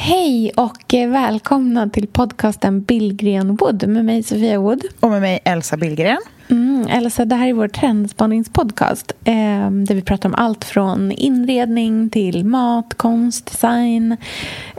Hej 0.00 0.52
och 0.56 0.94
välkomna 0.94 1.88
till 1.88 2.06
podcasten 2.06 2.82
Billgren 2.82 3.56
Wood 3.56 3.88
med 3.88 4.04
mig 4.04 4.22
Sofia 4.22 4.58
Wood. 4.60 4.84
Och 5.00 5.10
med 5.10 5.20
mig 5.20 5.40
Elsa 5.44 5.76
Billgren. 5.76 6.18
Mm, 6.48 6.67
Elsa, 6.86 7.24
det 7.24 7.36
här 7.36 7.48
är 7.48 7.52
vår 7.52 7.68
trendspaningspodcast 7.68 9.12
eh, 9.24 9.70
där 9.70 9.94
vi 9.94 10.02
pratar 10.02 10.28
om 10.28 10.34
allt 10.34 10.64
från 10.64 11.12
inredning 11.12 12.10
till 12.10 12.44
mat, 12.44 12.94
konst, 12.94 13.46
design, 13.46 14.16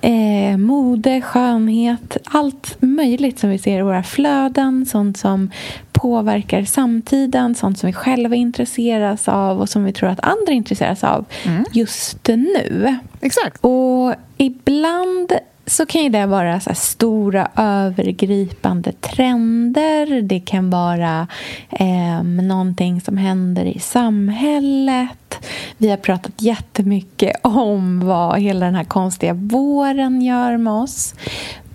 eh, 0.02 0.58
mode, 0.58 1.22
skönhet. 1.22 2.18
Allt 2.26 2.78
möjligt 2.80 3.40
som 3.40 3.50
vi 3.50 3.58
ser 3.58 3.80
i 3.80 3.82
våra 3.82 4.04
flöden, 4.04 4.86
sånt 4.86 5.18
som 5.18 5.50
påverkar 5.92 6.64
samtiden, 6.64 7.56
sånt 7.56 7.80
som 7.80 7.88
vi 7.88 7.94
själva 7.94 8.36
intresseras 8.36 9.28
av 9.28 9.60
och 9.60 9.70
som 9.70 9.84
vi 9.84 9.94
tror 9.94 10.10
att 10.10 10.20
andra 10.20 10.54
intresseras 10.54 11.04
av 11.04 11.26
mm. 11.46 11.66
just 11.72 12.28
nu. 12.28 12.98
Exakt. 13.22 13.58
Och 13.62 14.14
ibland 14.38 15.34
så 15.70 15.86
kan 15.86 16.04
ju 16.04 16.10
det 16.10 16.26
vara 16.26 16.60
så 16.60 16.74
stora 16.74 17.52
övergripande 17.56 18.92
trender. 18.92 20.22
Det 20.22 20.40
kan 20.40 20.70
vara 20.70 21.28
eh, 21.70 22.24
någonting 22.24 23.02
som 23.02 23.18
händer 23.18 23.66
i 23.66 23.80
samhället. 23.80 25.46
Vi 25.78 25.90
har 25.90 25.98
pratat 25.98 26.42
jättemycket 26.42 27.36
om 27.42 28.00
vad 28.08 28.42
hela 28.42 28.66
den 28.66 28.76
här 28.76 28.84
konstiga 28.84 29.34
våren 29.34 30.22
gör 30.22 30.58
med 30.58 30.74
oss. 30.74 31.16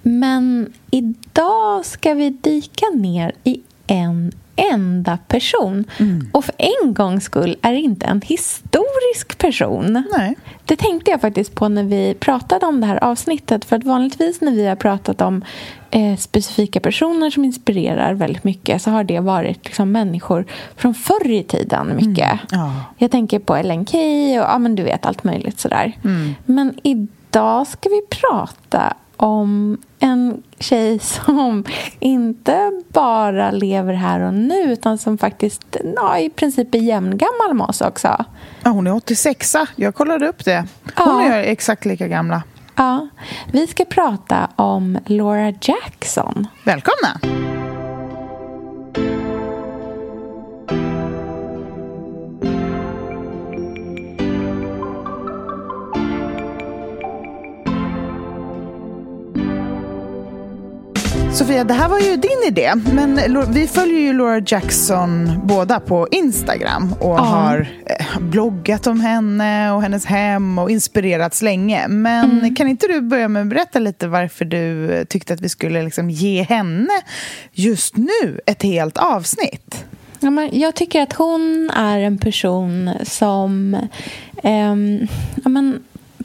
Men 0.02 0.72
idag 0.90 1.84
ska 1.84 2.14
vi 2.14 2.30
dyka 2.30 2.86
ner 2.94 3.32
i 3.44 3.60
en 3.86 4.32
enda 4.56 5.18
person. 5.28 5.84
Mm. 5.98 6.28
Och 6.32 6.44
för 6.44 6.54
en 6.58 6.94
gångs 6.94 7.24
skull 7.24 7.56
är 7.62 7.72
det 7.72 7.80
inte 7.80 8.06
en 8.06 8.20
historisk 8.20 9.38
person. 9.38 10.04
Nej. 10.16 10.36
Det 10.64 10.76
tänkte 10.76 11.10
jag 11.10 11.20
faktiskt 11.20 11.54
på 11.54 11.68
när 11.68 11.82
vi 11.82 12.14
pratade 12.20 12.66
om 12.66 12.80
det 12.80 12.86
här 12.86 13.04
avsnittet. 13.04 13.64
För 13.64 13.76
att 13.76 13.84
vanligtvis 13.84 14.40
när 14.40 14.52
vi 14.52 14.66
har 14.66 14.76
pratat 14.76 15.20
om 15.20 15.44
eh, 15.90 16.16
specifika 16.16 16.80
personer 16.80 17.30
som 17.30 17.44
inspirerar 17.44 18.14
väldigt 18.14 18.44
mycket 18.44 18.82
så 18.82 18.90
har 18.90 19.04
det 19.04 19.20
varit 19.20 19.64
liksom, 19.64 19.92
människor 19.92 20.44
från 20.76 20.94
förr 20.94 21.30
i 21.30 21.42
tiden 21.42 21.96
mycket. 21.96 22.30
Mm. 22.30 22.38
Ja. 22.50 22.72
Jag 22.98 23.10
tänker 23.10 23.38
på 23.38 23.56
Ellen 23.56 23.86
Key 23.86 24.38
och 24.38 24.44
ja, 24.44 24.58
men 24.58 24.74
du 24.74 24.82
vet 24.82 25.06
allt 25.06 25.24
möjligt 25.24 25.60
sådär. 25.60 25.92
Mm. 26.04 26.34
Men 26.44 26.78
idag 26.82 27.66
ska 27.66 27.88
vi 27.88 28.02
prata 28.20 28.94
om 29.16 29.78
en 29.98 30.42
tjej 30.58 30.98
som 31.02 31.64
inte 31.98 32.82
bara 32.88 33.50
lever 33.50 33.94
här 33.94 34.20
och 34.20 34.34
nu 34.34 34.72
utan 34.72 34.98
som 34.98 35.18
faktiskt 35.18 35.76
ja, 35.96 36.18
i 36.18 36.30
princip 36.30 36.74
är 36.74 36.78
jämngammal 36.78 37.54
med 37.54 37.66
oss 37.66 37.80
också. 37.80 38.24
Ja, 38.62 38.70
hon 38.70 38.86
är 38.86 38.94
86 38.94 39.56
Jag 39.76 39.94
kollade 39.94 40.28
upp 40.28 40.44
det. 40.44 40.66
Hon 40.96 41.22
ja. 41.22 41.32
är 41.32 41.42
exakt 41.42 41.84
lika 41.84 42.08
gamla. 42.08 42.42
Ja. 42.76 43.08
Vi 43.52 43.66
ska 43.66 43.84
prata 43.84 44.50
om 44.56 44.98
Laura 45.06 45.52
Jackson. 45.60 46.46
Välkomna! 46.64 47.43
Sofia, 61.34 61.64
det 61.64 61.74
här 61.74 61.88
var 61.88 62.00
ju 62.00 62.16
din 62.16 62.42
idé. 62.48 62.72
Men 62.92 63.20
vi 63.52 63.66
följer 63.66 64.00
ju 64.00 64.12
Laura 64.12 64.42
Jackson 64.46 65.40
båda 65.44 65.80
på 65.80 66.08
Instagram 66.10 66.92
och 67.00 67.18
ja. 67.18 67.22
har 67.22 67.68
eh, 67.86 68.20
bloggat 68.20 68.86
om 68.86 69.00
henne 69.00 69.72
och 69.72 69.82
hennes 69.82 70.06
hem 70.06 70.58
och 70.58 70.70
inspirerats 70.70 71.42
länge. 71.42 71.88
Men 71.88 72.30
mm. 72.30 72.54
kan 72.54 72.68
inte 72.68 72.86
du 72.86 73.00
börja 73.00 73.28
med 73.28 73.42
att 73.42 73.48
berätta 73.48 73.78
lite 73.78 74.08
varför 74.08 74.44
du 74.44 75.04
tyckte 75.08 75.34
att 75.34 75.40
vi 75.40 75.48
skulle 75.48 75.82
liksom 75.82 76.10
ge 76.10 76.42
henne 76.42 77.02
just 77.52 77.96
nu 77.96 78.40
ett 78.46 78.62
helt 78.62 78.98
avsnitt? 78.98 79.84
Ja, 80.20 80.30
men 80.30 80.60
jag 80.60 80.74
tycker 80.74 81.02
att 81.02 81.12
hon 81.12 81.70
är 81.70 81.98
en 81.98 82.18
person 82.18 82.90
som... 83.02 83.74
Eh, 84.42 84.74
ja, 85.44 85.48
men, 85.48 85.82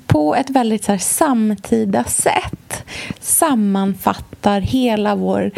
på 0.09 0.35
ett 0.35 0.49
väldigt 0.49 0.83
så 0.83 0.91
här, 0.91 0.99
samtida 0.99 2.03
sätt. 2.03 2.83
Sammanfattar 3.19 4.61
hela 4.61 5.15
vår 5.15 5.51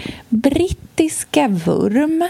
brittiska 0.96 1.48
vurm. 1.48 2.28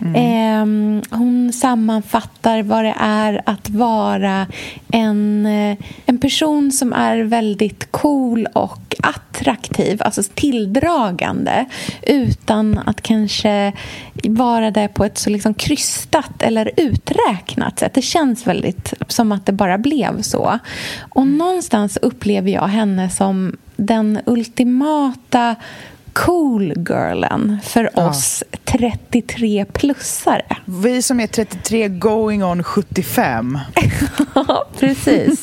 Mm. 0.00 0.14
Eh, 0.14 1.18
hon 1.18 1.52
sammanfattar 1.52 2.62
vad 2.62 2.84
det 2.84 2.94
är 2.98 3.42
att 3.46 3.70
vara 3.70 4.46
en, 4.92 5.46
eh, 5.46 5.76
en 6.06 6.18
person 6.18 6.72
som 6.72 6.92
är 6.92 7.18
väldigt 7.18 7.88
cool 7.90 8.46
och 8.52 8.94
attraktiv, 9.02 10.02
alltså 10.02 10.22
tilldragande 10.34 11.64
utan 12.02 12.78
att 12.86 13.02
kanske 13.02 13.72
vara 14.24 14.70
det 14.70 14.88
på 14.88 15.04
ett 15.04 15.18
så 15.18 15.30
liksom 15.30 15.54
krystat 15.54 16.42
eller 16.42 16.70
uträknat 16.76 17.78
sätt. 17.78 17.94
Det 17.94 18.02
känns 18.02 18.46
väldigt 18.46 18.94
som 19.08 19.32
att 19.32 19.46
det 19.46 19.52
bara 19.52 19.78
blev 19.78 20.22
så. 20.22 20.58
Och 21.14 21.26
någonstans 21.26 21.96
upplever 21.96 22.50
jag 22.50 22.68
henne 22.68 23.10
som 23.10 23.56
den 23.76 24.18
ultimata 24.26 25.56
cool 26.12 26.74
girlen 26.76 27.58
för 27.62 27.90
ja. 27.94 28.08
oss 28.08 28.44
33-plussare. 28.64 30.56
Vi 30.64 31.02
som 31.02 31.20
är 31.20 31.26
33 31.26 31.88
going 31.88 32.44
on 32.44 32.64
75. 32.64 33.58
ja, 34.34 34.68
precis. 34.78 35.42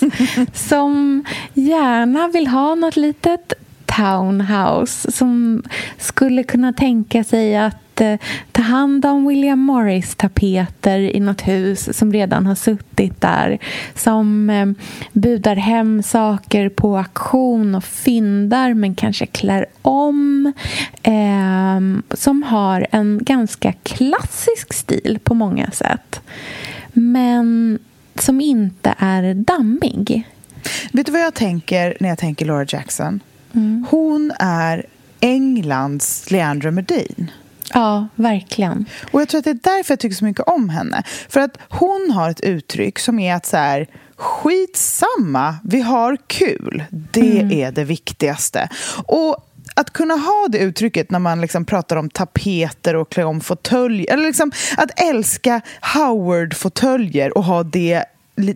som 0.53 1.25
gärna 1.53 2.27
vill 2.27 2.47
ha 2.47 2.75
något 2.75 2.95
litet 2.95 3.53
townhouse 3.85 5.11
som 5.11 5.63
skulle 5.97 6.43
kunna 6.43 6.73
tänka 6.73 7.23
sig 7.23 7.57
att 7.57 7.75
ta 8.51 8.61
hand 8.61 9.05
om 9.05 9.27
William 9.27 9.59
Morris-tapeter 9.59 10.99
i 10.99 11.19
något 11.19 11.41
hus 11.41 11.97
som 11.97 12.13
redan 12.13 12.45
har 12.45 12.55
suttit 12.55 13.21
där. 13.21 13.59
Som 13.95 14.49
eh, 14.49 14.67
budar 15.13 15.55
hem 15.55 16.03
saker 16.03 16.69
på 16.69 16.97
auktion 16.97 17.75
och 17.75 17.83
fyndar 17.83 18.73
men 18.73 18.95
kanske 18.95 19.25
klär 19.25 19.65
om. 19.81 20.53
Eh, 21.03 22.15
som 22.17 22.43
har 22.43 22.87
en 22.91 23.19
ganska 23.21 23.73
klassisk 23.83 24.73
stil 24.73 25.19
på 25.23 25.33
många 25.33 25.71
sätt. 25.71 26.21
Men 26.93 27.79
som 28.15 28.41
inte 28.41 28.95
är 28.97 29.33
dammig. 29.33 30.23
Vet 30.91 31.05
du 31.05 31.11
vad 31.11 31.21
jag 31.21 31.33
tänker 31.33 31.97
när 31.99 32.09
jag 32.09 32.17
tänker 32.17 32.45
Laura 32.45 32.65
Jackson? 32.69 33.19
Mm. 33.53 33.85
Hon 33.89 34.31
är 34.39 34.85
Englands 35.19 36.31
Leandra 36.31 36.71
Medin. 36.71 37.31
Ja, 37.73 38.07
verkligen. 38.15 38.85
Och 39.11 39.21
jag 39.21 39.29
tror 39.29 39.39
att 39.39 39.45
det 39.45 39.51
är 39.51 39.59
därför 39.77 39.91
jag 39.91 39.99
tycker 39.99 40.15
så 40.15 40.25
mycket 40.25 40.47
om 40.47 40.69
henne. 40.69 41.03
För 41.29 41.39
att 41.39 41.57
hon 41.69 42.11
har 42.11 42.29
ett 42.29 42.41
uttryck 42.41 42.99
som 42.99 43.19
är 43.19 43.35
att 43.35 43.45
så 43.45 43.57
här, 43.57 43.87
skitsamma, 44.15 45.55
vi 45.63 45.81
har 45.81 46.17
kul. 46.27 46.83
Det 46.89 47.39
mm. 47.39 47.51
är 47.51 47.71
det 47.71 47.83
viktigaste. 47.83 48.69
Och 49.05 49.45
att 49.79 49.93
kunna 49.93 50.13
ha 50.13 50.47
det 50.49 50.57
uttrycket 50.57 51.11
när 51.11 51.19
man 51.19 51.41
liksom 51.41 51.65
pratar 51.65 51.95
om 51.95 52.09
tapeter 52.09 52.95
och 52.95 53.11
klä 53.11 53.23
om 53.23 53.41
fåtöljer. 53.41 54.13
Eller 54.13 54.27
liksom 54.27 54.51
att 54.77 54.99
älska 54.99 55.61
Howard-fåtöljer 55.81 57.37
och 57.37 57.43
ha 57.43 57.63
det, 57.63 58.03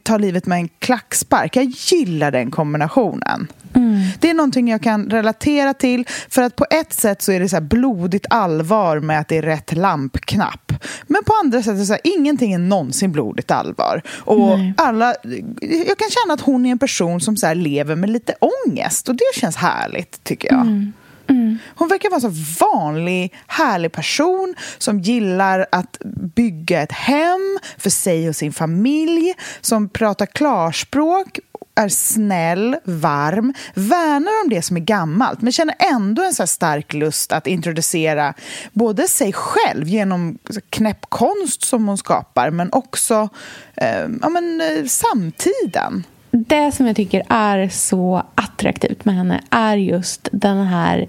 ta 0.03 0.17
livet 0.17 0.45
med 0.45 0.57
en 0.57 0.69
klackspark. 0.79 1.55
Jag 1.55 1.65
gillar 1.65 2.31
den 2.31 2.51
kombinationen. 2.51 3.47
Mm. 3.75 4.01
Det 4.19 4.29
är 4.29 4.33
någonting 4.33 4.67
jag 4.67 4.81
kan 4.81 5.09
relatera 5.09 5.73
till 5.73 6.07
för 6.29 6.41
att 6.41 6.55
på 6.55 6.65
ett 6.69 6.93
sätt 6.93 7.21
så 7.21 7.31
är 7.31 7.39
det 7.39 7.49
så 7.49 7.61
blodigt 7.61 8.25
allvar 8.29 8.99
med 8.99 9.19
att 9.19 9.27
det 9.27 9.37
är 9.37 9.41
rätt 9.41 9.73
lampknapp 9.73 10.63
Men 11.07 11.23
på 11.23 11.33
andra 11.43 11.63
sätt, 11.63 11.87
så 11.87 11.93
här, 11.93 12.01
ingenting 12.03 12.53
är 12.53 12.57
någonsin 12.57 13.11
blodigt 13.11 13.51
allvar. 13.51 14.01
Och 14.07 14.57
alla, 14.77 15.15
jag 15.61 15.97
kan 15.97 16.09
känna 16.09 16.33
att 16.33 16.41
hon 16.41 16.65
är 16.65 16.71
en 16.71 16.79
person 16.79 17.21
som 17.21 17.37
så 17.37 17.53
lever 17.53 17.95
med 17.95 18.09
lite 18.09 18.35
ångest 18.39 19.09
och 19.09 19.15
det 19.15 19.39
känns 19.39 19.55
härligt 19.55 20.23
tycker 20.23 20.51
jag. 20.51 20.61
Mm. 20.61 20.93
Mm. 21.27 21.59
Hon 21.75 21.87
verkar 21.87 22.09
vara 22.09 22.15
en 22.15 22.33
så 22.33 22.65
vanlig, 22.65 23.33
härlig 23.47 23.91
person 23.91 24.55
som 24.77 24.99
gillar 24.99 25.65
att 25.71 25.97
bygga 26.35 26.81
ett 26.81 26.91
hem 26.91 27.59
för 27.77 27.89
sig 27.89 28.29
och 28.29 28.35
sin 28.35 28.53
familj, 28.53 29.33
som 29.61 29.89
pratar 29.89 30.25
klarspråk 30.25 31.39
är 31.75 31.89
snäll, 31.89 32.75
varm, 32.83 33.53
värnar 33.73 34.43
om 34.43 34.49
det 34.49 34.61
som 34.61 34.77
är 34.77 34.81
gammalt 34.81 35.41
men 35.41 35.51
känner 35.51 35.75
ändå 35.79 36.23
en 36.23 36.33
så 36.33 36.47
stark 36.47 36.93
lust 36.93 37.31
att 37.31 37.47
introducera 37.47 38.33
både 38.73 39.07
sig 39.07 39.33
själv 39.33 39.87
genom 39.87 40.37
knäpp 40.69 41.05
konst 41.09 41.63
som 41.63 41.87
hon 41.87 41.97
skapar 41.97 42.49
men 42.49 42.69
också 42.73 43.29
eh, 43.75 44.07
ja, 44.21 44.29
men, 44.29 44.61
eh, 44.61 44.85
samtiden. 44.85 46.03
Det 46.35 46.71
som 46.71 46.87
jag 46.87 46.95
tycker 46.95 47.23
är 47.29 47.69
så 47.69 48.23
attraktivt 48.35 49.05
med 49.05 49.15
henne 49.15 49.41
är 49.49 49.77
just 49.77 50.29
den 50.31 50.57
här 50.57 51.07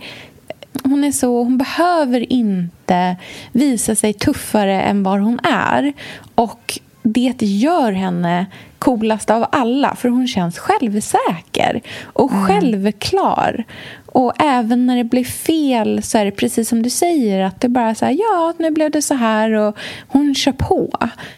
hon 0.82 1.04
är 1.04 1.12
så, 1.12 1.42
hon 1.42 1.58
behöver 1.58 2.32
inte 2.32 3.16
visa 3.52 3.94
sig 3.94 4.12
tuffare 4.12 4.82
än 4.82 5.02
vad 5.02 5.20
hon 5.20 5.40
är. 5.42 5.92
Och 6.34 6.78
det 7.02 7.42
gör 7.42 7.92
henne 7.92 8.46
coolast 8.84 9.30
av 9.30 9.46
alla 9.52 9.94
för 9.94 10.08
hon 10.08 10.28
känns 10.28 10.58
självsäker 10.58 11.80
och 12.04 12.32
mm. 12.32 12.46
självklar. 12.46 13.64
Och 14.06 14.32
även 14.42 14.86
när 14.86 14.96
det 14.96 15.04
blir 15.04 15.24
fel 15.24 16.02
så 16.02 16.18
är 16.18 16.24
det 16.24 16.30
precis 16.30 16.68
som 16.68 16.82
du 16.82 16.90
säger 16.90 17.44
att 17.44 17.60
det 17.60 17.68
bara 17.68 17.94
så 17.94 18.04
här, 18.04 18.12
ja, 18.12 18.54
nu 18.58 18.70
blev 18.70 18.90
det 18.90 19.02
så 19.02 19.14
här 19.14 19.52
och 19.52 19.76
hon 20.08 20.34
kör 20.34 20.52
på. 20.52 20.92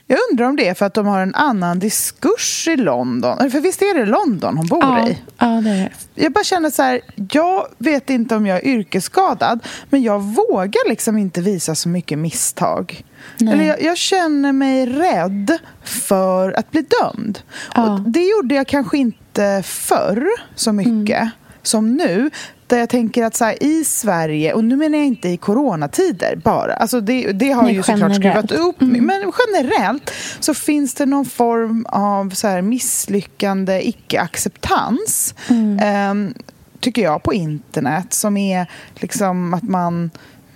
Jag 0.06 0.18
undrar 0.30 0.46
om 0.46 0.56
det 0.56 0.68
är 0.68 0.74
för 0.74 0.86
att 0.86 0.94
de 0.94 1.06
har 1.06 1.20
en 1.20 1.34
annan 1.34 1.78
diskurs 1.78 2.68
i 2.68 2.76
London. 2.76 3.50
För 3.50 3.60
visst 3.60 3.82
är 3.82 3.98
det 3.98 4.06
London 4.06 4.56
hon 4.56 4.66
bor 4.66 4.82
ja, 4.82 5.08
i? 5.08 5.18
Ja, 5.38 5.46
det 5.46 5.70
är 5.70 5.74
det. 5.74 5.90
Jag 6.14 6.32
bara 6.32 6.44
känner 6.44 6.70
så 6.70 6.82
här, 6.82 7.00
jag 7.32 7.66
vet 7.78 8.10
inte 8.10 8.36
om 8.36 8.46
jag 8.46 8.58
är 8.58 8.66
yrkesskadad 8.66 9.60
men 9.90 10.02
jag 10.02 10.20
vågar 10.20 10.88
liksom 10.88 11.18
inte 11.18 11.40
visa 11.40 11.74
så 11.74 11.88
mycket 11.88 12.18
misstag. 12.18 13.04
Eller 13.40 13.64
jag, 13.64 13.82
jag, 13.82 13.96
känner 13.96 14.52
mig 14.52 14.86
rädd 14.86 15.58
för 15.84 16.52
att 16.52 16.70
bli 16.70 16.86
dömd. 17.00 17.35
Ja. 17.74 17.92
Och 17.92 18.00
det 18.00 18.24
gjorde 18.24 18.54
jag 18.54 18.66
kanske 18.66 18.98
inte 18.98 19.62
förr 19.64 20.28
så 20.54 20.72
mycket 20.72 21.20
mm. 21.20 21.30
som 21.62 21.94
nu. 21.94 22.30
Där 22.66 22.78
jag 22.78 22.88
tänker 22.88 23.24
att 23.24 23.34
så 23.34 23.44
här, 23.44 23.62
i 23.62 23.84
Sverige, 23.84 24.52
och 24.52 24.64
nu 24.64 24.76
menar 24.76 24.98
jag 24.98 25.06
inte 25.06 25.28
i 25.28 25.36
coronatider 25.36 26.36
bara, 26.36 26.74
alltså 26.74 27.00
det, 27.00 27.32
det 27.32 27.50
har 27.50 27.62
Nej, 27.62 27.74
ju 27.74 27.82
såklart 27.82 28.14
skruvat 28.14 28.52
upp, 28.52 28.82
mm. 28.82 29.06
men 29.06 29.32
generellt 29.46 30.12
så 30.40 30.54
finns 30.54 30.94
det 30.94 31.06
någon 31.06 31.24
form 31.24 31.86
av 31.88 32.30
så 32.30 32.48
här, 32.48 32.62
misslyckande, 32.62 33.88
icke-acceptans, 33.88 35.34
mm. 35.48 35.78
eh, 35.78 36.34
tycker 36.80 37.02
jag, 37.02 37.22
på 37.22 37.34
internet 37.34 38.14
som 38.14 38.36
är 38.36 38.66
liksom 38.94 39.54
att 39.54 39.62
man, 39.62 40.10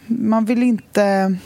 man 0.06 0.44
vill 0.44 0.62
inte 0.62 1.36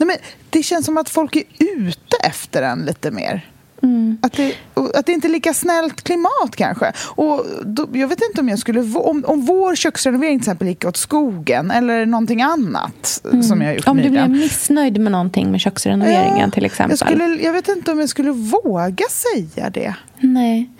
Nej, 0.00 0.06
men 0.06 0.16
det 0.50 0.62
känns 0.62 0.86
som 0.86 0.98
att 0.98 1.08
folk 1.08 1.36
är 1.36 1.44
ute 1.58 2.16
efter 2.22 2.62
en 2.62 2.78
lite 2.78 3.10
mer. 3.10 3.50
Mm. 3.82 4.18
Att, 4.22 4.32
det, 4.32 4.54
att 4.94 5.06
det 5.06 5.12
inte 5.12 5.28
är 5.28 5.30
lika 5.30 5.54
snällt 5.54 6.02
klimat 6.02 6.56
kanske. 6.56 6.92
Och 7.06 7.46
då, 7.64 7.88
jag 7.92 8.08
vet 8.08 8.22
inte 8.28 8.40
om 8.40 8.48
jag 8.48 8.58
skulle... 8.58 8.80
Om, 8.80 9.24
om 9.26 9.40
vår 9.44 9.74
köksrenovering 9.74 10.38
till 10.38 10.42
exempel 10.42 10.68
gick 10.68 10.84
åt 10.84 10.96
skogen 10.96 11.70
eller 11.70 12.06
någonting 12.06 12.42
annat 12.42 13.20
mm. 13.24 13.42
som 13.42 13.62
jag 13.62 13.74
gjort 13.74 13.88
Om 13.88 13.96
du 13.96 14.10
blev 14.10 14.30
missnöjd 14.30 15.00
med 15.00 15.12
någonting 15.12 15.50
med 15.50 15.60
köksrenoveringen 15.60 16.38
ja, 16.38 16.50
till 16.50 16.64
exempel. 16.64 16.96
Jag, 17.00 17.08
skulle, 17.08 17.42
jag 17.42 17.52
vet 17.52 17.68
inte 17.68 17.92
om 17.92 18.00
jag 18.00 18.08
skulle 18.08 18.30
våga 18.30 19.04
säga 19.08 19.70
det. 19.70 19.94
Nej. 20.20 20.70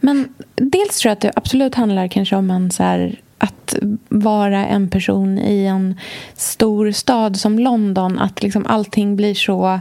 Men 0.00 0.28
dels 0.54 0.98
tror 0.98 1.10
jag 1.10 1.12
att 1.12 1.20
det 1.20 1.32
absolut 1.36 1.74
handlar 1.74 2.08
kanske 2.08 2.36
om 2.36 2.50
en 2.50 2.70
så 2.70 2.82
här 2.82 3.20
att 3.38 3.76
vara 4.08 4.66
en 4.66 4.90
person 4.90 5.38
i 5.38 5.64
en 5.66 6.00
stor 6.36 6.90
stad 6.90 7.36
som 7.36 7.58
London, 7.58 8.18
att 8.18 8.42
liksom 8.42 8.66
allting 8.66 9.16
blir 9.16 9.34
så 9.34 9.80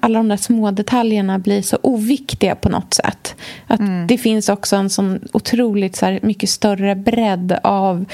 alla 0.00 0.18
de 0.18 0.28
där 0.28 0.36
små 0.36 0.70
detaljerna 0.70 1.38
blir 1.38 1.62
så 1.62 1.78
oviktiga 1.82 2.54
på 2.54 2.68
något 2.68 2.94
sätt. 2.94 3.34
Att 3.66 3.80
mm. 3.80 4.06
Det 4.06 4.18
finns 4.18 4.48
också 4.48 4.76
en 4.76 4.90
sån 4.90 5.28
otroligt 5.32 5.96
så 5.96 6.06
här, 6.06 6.20
mycket 6.22 6.50
större 6.50 6.94
bredd 6.94 7.58
av 7.62 8.04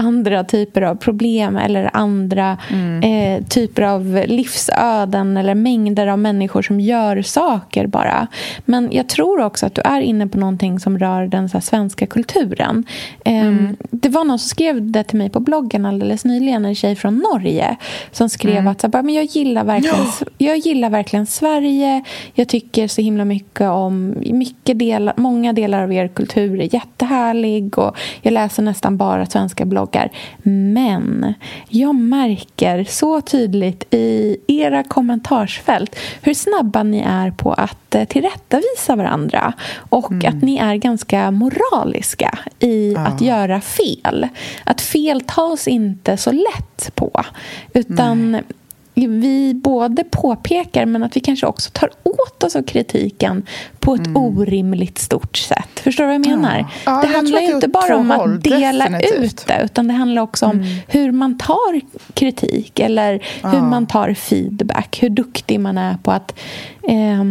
andra 0.00 0.44
typer 0.44 0.82
av 0.82 0.94
problem 0.94 1.56
eller 1.56 1.90
andra 1.92 2.58
mm. 2.70 3.02
eh, 3.02 3.44
typer 3.44 3.82
av 3.82 4.24
livsöden 4.26 5.36
eller 5.36 5.54
mängder 5.54 6.06
av 6.06 6.18
människor 6.18 6.62
som 6.62 6.80
gör 6.80 7.22
saker 7.22 7.86
bara. 7.86 8.26
Men 8.64 8.88
jag 8.92 9.08
tror 9.08 9.40
också 9.40 9.66
att 9.66 9.74
du 9.74 9.82
är 9.84 10.00
inne 10.00 10.26
på 10.26 10.38
någonting 10.38 10.80
som 10.80 10.98
rör 10.98 11.26
den 11.26 11.48
så 11.48 11.60
svenska 11.60 12.06
kulturen. 12.06 12.84
Eh, 13.24 13.40
mm. 13.40 13.76
Det 13.90 14.08
var 14.08 14.24
någon 14.24 14.38
som 14.38 14.48
skrev 14.48 14.90
det 14.90 15.04
till 15.04 15.18
mig 15.18 15.30
på 15.30 15.40
bloggen 15.40 15.86
alldeles 15.86 16.24
nyligen, 16.24 16.64
en 16.64 16.74
tjej 16.74 16.96
från 16.96 17.16
Norge 17.16 17.76
som 18.12 18.28
skrev 18.28 18.56
mm. 18.56 18.68
att 18.68 18.80
så 18.80 18.88
bara, 18.88 19.02
men 19.02 19.14
jag, 19.14 19.24
gillar 19.24 19.64
verkligen, 19.64 19.96
ja. 20.20 20.26
jag 20.38 20.58
gillar 20.58 20.90
verkligen 20.90 21.26
Sverige. 21.26 22.04
Jag 22.34 22.48
tycker 22.48 22.88
så 22.88 23.02
himla 23.02 23.24
mycket 23.24 23.68
om 23.68 24.14
mycket 24.24 24.78
delar, 24.78 25.14
många 25.16 25.52
delar 25.52 25.82
av 25.82 25.92
er 25.92 26.08
kultur 26.08 26.60
är 26.60 26.74
jättehärlig 26.74 27.78
och 27.78 27.96
jag 28.22 28.32
läser 28.32 28.62
nästan 28.62 28.96
bara 28.96 29.26
svenska 29.26 29.64
bloggar 29.64 29.89
bloggar. 29.90 30.10
Men 30.42 31.34
jag 31.68 31.94
märker 31.94 32.84
så 32.84 33.20
tydligt 33.20 33.94
i 33.94 34.36
era 34.46 34.82
kommentarsfält 34.82 35.96
hur 36.22 36.34
snabba 36.34 36.82
ni 36.82 37.02
är 37.06 37.30
på 37.30 37.52
att 37.52 37.94
eh, 37.94 38.04
tillrättavisa 38.04 38.96
varandra 38.96 39.52
och 39.76 40.12
mm. 40.12 40.28
att 40.28 40.42
ni 40.42 40.56
är 40.56 40.74
ganska 40.74 41.30
moraliska 41.30 42.38
i 42.58 42.96
ah. 42.96 43.00
att 43.00 43.20
göra 43.20 43.60
fel. 43.60 44.28
Att 44.64 44.80
fel 44.80 45.20
tas 45.20 45.68
inte 45.68 46.16
så 46.16 46.32
lätt 46.32 46.94
på. 46.94 47.24
Utan 47.72 48.32
Nej 48.32 48.42
vi 48.94 49.54
både 49.54 50.04
påpekar 50.04 50.86
men 50.86 51.02
att 51.02 51.16
vi 51.16 51.20
kanske 51.20 51.46
också 51.46 51.70
tar 51.72 51.90
åt 52.02 52.42
oss 52.42 52.56
av 52.56 52.62
kritiken 52.62 53.46
på 53.78 53.94
ett 53.94 54.06
mm. 54.06 54.16
orimligt 54.16 54.98
stort 54.98 55.36
sätt. 55.36 55.80
Förstår 55.80 56.04
du 56.04 56.08
vad 56.08 56.14
jag 56.14 56.26
menar? 56.26 56.58
Ja. 56.58 56.66
Ja, 56.84 57.00
det 57.00 57.16
handlar 57.16 57.40
ju 57.40 57.54
inte 57.54 57.68
bara 57.68 57.96
om 57.96 58.10
att 58.10 58.44
dela 58.44 58.84
definitivt. 58.84 59.24
ut 59.24 59.44
det 59.46 59.60
utan 59.64 59.88
det 59.88 59.94
handlar 59.94 60.22
också 60.22 60.46
om 60.46 60.58
mm. 60.58 60.68
hur 60.88 61.12
man 61.12 61.38
tar 61.38 61.80
kritik 62.14 62.80
eller 62.80 63.26
ja. 63.42 63.48
hur 63.48 63.60
man 63.60 63.86
tar 63.86 64.14
feedback. 64.14 65.02
Hur 65.02 65.10
duktig 65.10 65.60
man 65.60 65.78
är 65.78 65.96
på 66.02 66.10
att 66.10 66.38
eh, 66.82 67.24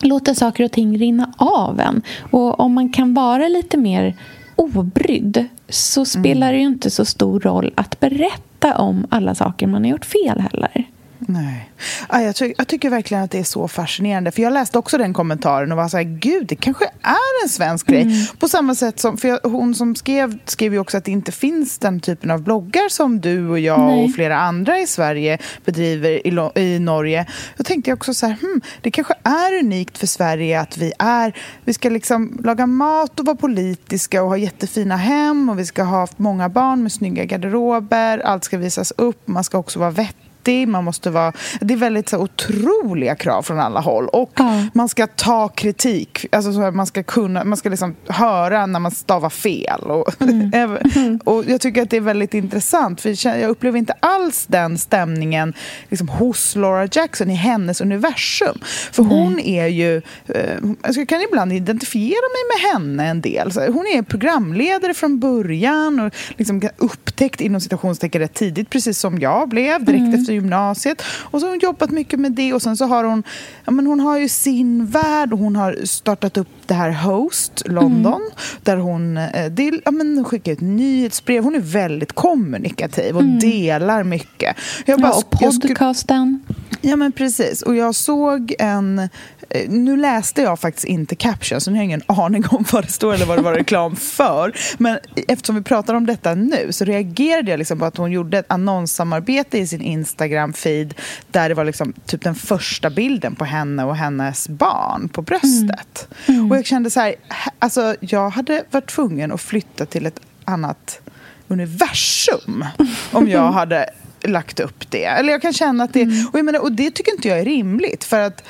låta 0.00 0.34
saker 0.34 0.64
och 0.64 0.72
ting 0.72 0.98
rinna 0.98 1.32
av 1.36 1.80
en. 1.80 2.02
Och 2.30 2.60
om 2.60 2.72
man 2.72 2.92
kan 2.92 3.14
vara 3.14 3.48
lite 3.48 3.76
mer 3.76 4.14
obrydd 4.56 5.48
så 5.68 6.04
spelar 6.04 6.46
mm. 6.46 6.52
det 6.52 6.58
ju 6.58 6.66
inte 6.66 6.90
så 6.90 7.04
stor 7.04 7.40
roll 7.40 7.72
att 7.74 8.00
berätta 8.00 8.55
om 8.74 9.06
alla 9.10 9.34
saker 9.34 9.66
man 9.66 9.84
har 9.84 9.90
gjort 9.90 10.04
fel 10.04 10.40
heller. 10.40 10.84
Nej. 11.26 11.70
Jag, 12.10 12.36
ty 12.36 12.54
jag, 12.58 12.68
tycker 12.68 12.90
verkligen 12.90 13.24
att 13.24 13.30
det 13.30 13.38
är 13.38 13.44
så 13.44 13.68
fascinerande. 13.68 14.30
För 14.30 14.42
Jag 14.42 14.52
läste 14.52 14.78
också 14.78 14.98
den 14.98 15.12
kommentaren 15.12 15.72
och 15.72 15.76
var 15.76 15.88
så 15.88 15.96
här, 15.96 16.04
gud, 16.04 16.46
det 16.46 16.56
kanske 16.56 16.84
är 17.02 17.42
en 17.44 17.48
svensk 17.48 17.86
grej. 17.86 18.02
Mm. 18.02 18.26
På 18.38 18.48
samma 18.48 18.74
sätt 18.74 19.00
som, 19.00 19.16
för 19.16 19.28
jag, 19.28 19.40
hon 19.42 19.74
som 19.74 19.94
skrev 19.94 20.38
skrev 20.44 20.72
ju 20.72 20.78
också 20.78 20.96
att 20.96 21.04
det 21.04 21.10
inte 21.10 21.32
finns 21.32 21.78
den 21.78 22.00
typen 22.00 22.30
av 22.30 22.42
bloggar 22.42 22.88
som 22.88 23.20
du 23.20 23.48
och 23.48 23.58
jag 23.58 23.80
Nej. 23.80 24.04
och 24.04 24.14
flera 24.14 24.38
andra 24.38 24.78
i 24.78 24.86
Sverige 24.86 25.38
bedriver 25.64 26.10
i, 26.26 26.60
i 26.60 26.78
Norge. 26.78 27.26
Då 27.56 27.64
tänkte 27.64 27.90
jag 27.90 27.96
också 27.96 28.14
så 28.14 28.26
här, 28.26 28.36
hmm, 28.40 28.60
det 28.80 28.90
kanske 28.90 29.14
är 29.22 29.58
unikt 29.58 29.98
för 29.98 30.06
Sverige 30.06 30.60
att 30.60 30.78
vi 30.78 30.92
är, 30.98 31.36
vi 31.64 31.72
ska 31.72 31.88
liksom 31.88 32.40
laga 32.44 32.66
mat 32.66 33.20
och 33.20 33.26
vara 33.26 33.36
politiska 33.36 34.22
och 34.22 34.28
ha 34.28 34.36
jättefina 34.36 34.96
hem 34.96 35.48
och 35.48 35.58
vi 35.58 35.66
ska 35.66 35.82
ha 35.82 36.08
många 36.16 36.48
barn 36.48 36.82
med 36.82 36.92
snygga 36.92 37.24
garderober, 37.24 38.18
allt 38.18 38.44
ska 38.44 38.58
visas 38.58 38.92
upp, 38.96 39.28
man 39.28 39.44
ska 39.44 39.58
också 39.58 39.78
vara 39.78 39.90
vettig 39.90 40.25
vettig, 40.46 40.68
man 40.68 40.84
måste 40.84 41.10
vara... 41.10 41.32
Det 41.60 41.74
är 41.74 41.78
väldigt 41.78 42.08
så, 42.08 42.18
otroliga 42.18 43.14
krav 43.14 43.42
från 43.42 43.60
alla 43.60 43.80
håll. 43.80 44.08
Och 44.08 44.32
ja. 44.36 44.62
man 44.74 44.88
ska 44.88 45.06
ta 45.06 45.48
kritik. 45.48 46.26
Alltså, 46.32 46.52
så 46.52 46.70
man 46.70 46.86
ska 46.86 47.02
kunna, 47.02 47.44
man 47.44 47.56
ska 47.56 47.68
liksom 47.68 47.96
höra 48.08 48.66
när 48.66 48.80
man 48.80 48.90
stavar 48.90 49.30
fel. 49.30 49.80
Och, 49.80 50.22
mm. 50.22 51.20
och 51.24 51.44
jag 51.46 51.60
tycker 51.60 51.82
att 51.82 51.90
det 51.90 51.96
är 51.96 52.00
väldigt 52.00 52.34
intressant, 52.34 53.00
för 53.00 53.26
jag 53.26 53.50
upplever 53.50 53.78
inte 53.78 53.94
alls 54.00 54.46
den 54.46 54.78
stämningen 54.78 55.54
liksom, 55.88 56.08
hos 56.08 56.56
Laura 56.56 56.88
Jackson 56.92 57.30
i 57.30 57.34
hennes 57.34 57.80
universum. 57.80 58.58
För 58.92 59.02
Nej. 59.02 59.18
hon 59.18 59.38
är 59.38 59.66
ju... 59.66 59.96
Eh, 60.26 60.56
jag 60.82 61.08
kan 61.08 61.20
ibland 61.20 61.52
identifiera 61.52 62.06
mig 62.06 62.42
med 62.52 62.72
henne 62.72 63.10
en 63.10 63.20
del. 63.20 63.52
Så 63.52 63.60
hon 63.60 63.86
är 63.86 64.02
programledare 64.02 64.94
från 64.94 65.18
början 65.18 66.00
och 66.00 66.14
liksom 66.36 66.62
upptäckt 66.76 67.40
inom 67.40 67.60
citationstecken 67.60 68.20
rätt 68.20 68.34
tidigt, 68.34 68.70
precis 68.70 68.98
som 68.98 69.18
jag 69.18 69.48
blev 69.48 69.84
direkt 69.84 70.00
mm. 70.00 70.14
efter 70.14 70.35
gymnasiet. 70.36 71.02
Och 71.06 71.40
så 71.40 71.46
har 71.46 71.50
hon 71.50 71.58
jobbat 71.58 71.90
mycket 71.90 72.20
med 72.20 72.32
det 72.32 72.52
och 72.52 72.62
sen 72.62 72.76
så 72.76 72.84
har 72.84 73.04
hon, 73.04 73.22
ja, 73.64 73.72
men 73.72 73.86
hon 73.86 74.00
har 74.00 74.18
ju 74.18 74.28
sin 74.28 74.86
värld 74.86 75.32
och 75.32 75.38
hon 75.38 75.56
har 75.56 75.78
startat 75.84 76.36
upp 76.36 76.48
det 76.66 76.74
här 76.74 76.90
Host 76.90 77.62
London 77.66 78.20
mm. 78.22 78.32
där 78.62 78.76
hon 78.76 79.16
eh, 79.16 79.50
del, 79.50 79.82
ja, 79.84 79.90
men 79.90 80.24
skickar 80.24 80.52
ut 80.52 80.60
nyhetsbrev. 80.60 81.44
Hon 81.44 81.54
är 81.54 81.60
väldigt 81.60 82.12
kommunikativ 82.12 83.16
och 83.16 83.22
mm. 83.22 83.38
delar 83.38 84.04
mycket. 84.04 84.56
Jag 84.84 85.00
bara, 85.00 85.12
ja, 85.12 85.18
och 85.18 85.30
podcasten. 85.30 86.40
Ja, 86.80 86.96
men 86.96 87.12
precis. 87.12 87.62
Och 87.62 87.76
jag 87.76 87.94
såg 87.94 88.54
en... 88.58 89.08
eh, 89.48 89.68
Nu 89.68 89.96
läste 89.96 90.42
jag 90.42 90.60
faktiskt 90.60 90.84
inte 90.84 91.14
caption, 91.14 91.60
så 91.60 91.70
nu 91.70 91.76
har 91.76 91.82
jag 91.82 91.84
ingen 91.84 92.02
aning 92.06 92.44
om 92.48 92.64
vad 92.72 92.84
det 92.84 92.92
står 92.92 93.14
eller 93.14 93.26
vad 93.26 93.38
det 93.38 93.42
var 93.42 93.52
reklam 93.52 93.96
för. 93.96 94.56
Men 94.78 94.98
eftersom 95.28 95.56
vi 95.56 95.62
pratar 95.62 95.94
om 95.94 96.06
detta 96.06 96.34
nu 96.34 96.72
så 96.72 96.84
reagerade 96.84 97.50
jag 97.50 97.58
liksom 97.58 97.78
på 97.78 97.84
att 97.84 97.96
hon 97.96 98.12
gjorde 98.12 98.38
ett 98.38 98.46
annonssamarbete 98.48 99.58
i 99.58 99.66
sin 99.66 99.80
Instagram-feed 99.80 100.94
där 101.30 101.48
det 101.48 101.54
var 101.54 101.64
liksom 101.64 101.92
typ 101.92 102.22
den 102.22 102.34
första 102.34 102.90
bilden 102.90 103.34
på 103.34 103.44
henne 103.44 103.84
och 103.84 103.96
hennes 103.96 104.48
barn 104.48 105.08
på 105.08 105.22
bröstet. 105.22 106.08
Och 106.50 106.56
jag 106.56 106.66
kände 106.66 106.90
så 106.90 107.00
här, 107.00 107.14
alltså 107.58 107.96
jag 108.00 108.30
hade 108.30 108.64
varit 108.70 108.86
tvungen 108.86 109.32
att 109.32 109.40
flytta 109.40 109.86
till 109.86 110.06
ett 110.06 110.20
annat 110.44 111.00
universum 111.48 112.64
om 113.12 113.28
jag 113.28 113.52
hade 113.52 113.90
lagt 114.22 114.60
upp 114.60 114.90
det. 114.90 115.04
Eller 115.04 115.32
jag 115.32 115.42
kan 115.42 115.52
känna 115.52 115.84
att 115.84 115.92
det... 115.92 116.02
Och, 116.02 116.38
jag 116.38 116.44
menar, 116.44 116.60
och 116.60 116.72
det 116.72 116.90
tycker 116.90 117.12
inte 117.12 117.28
jag 117.28 117.38
är 117.40 117.44
rimligt. 117.44 118.04
För 118.04 118.20
att 118.20 118.42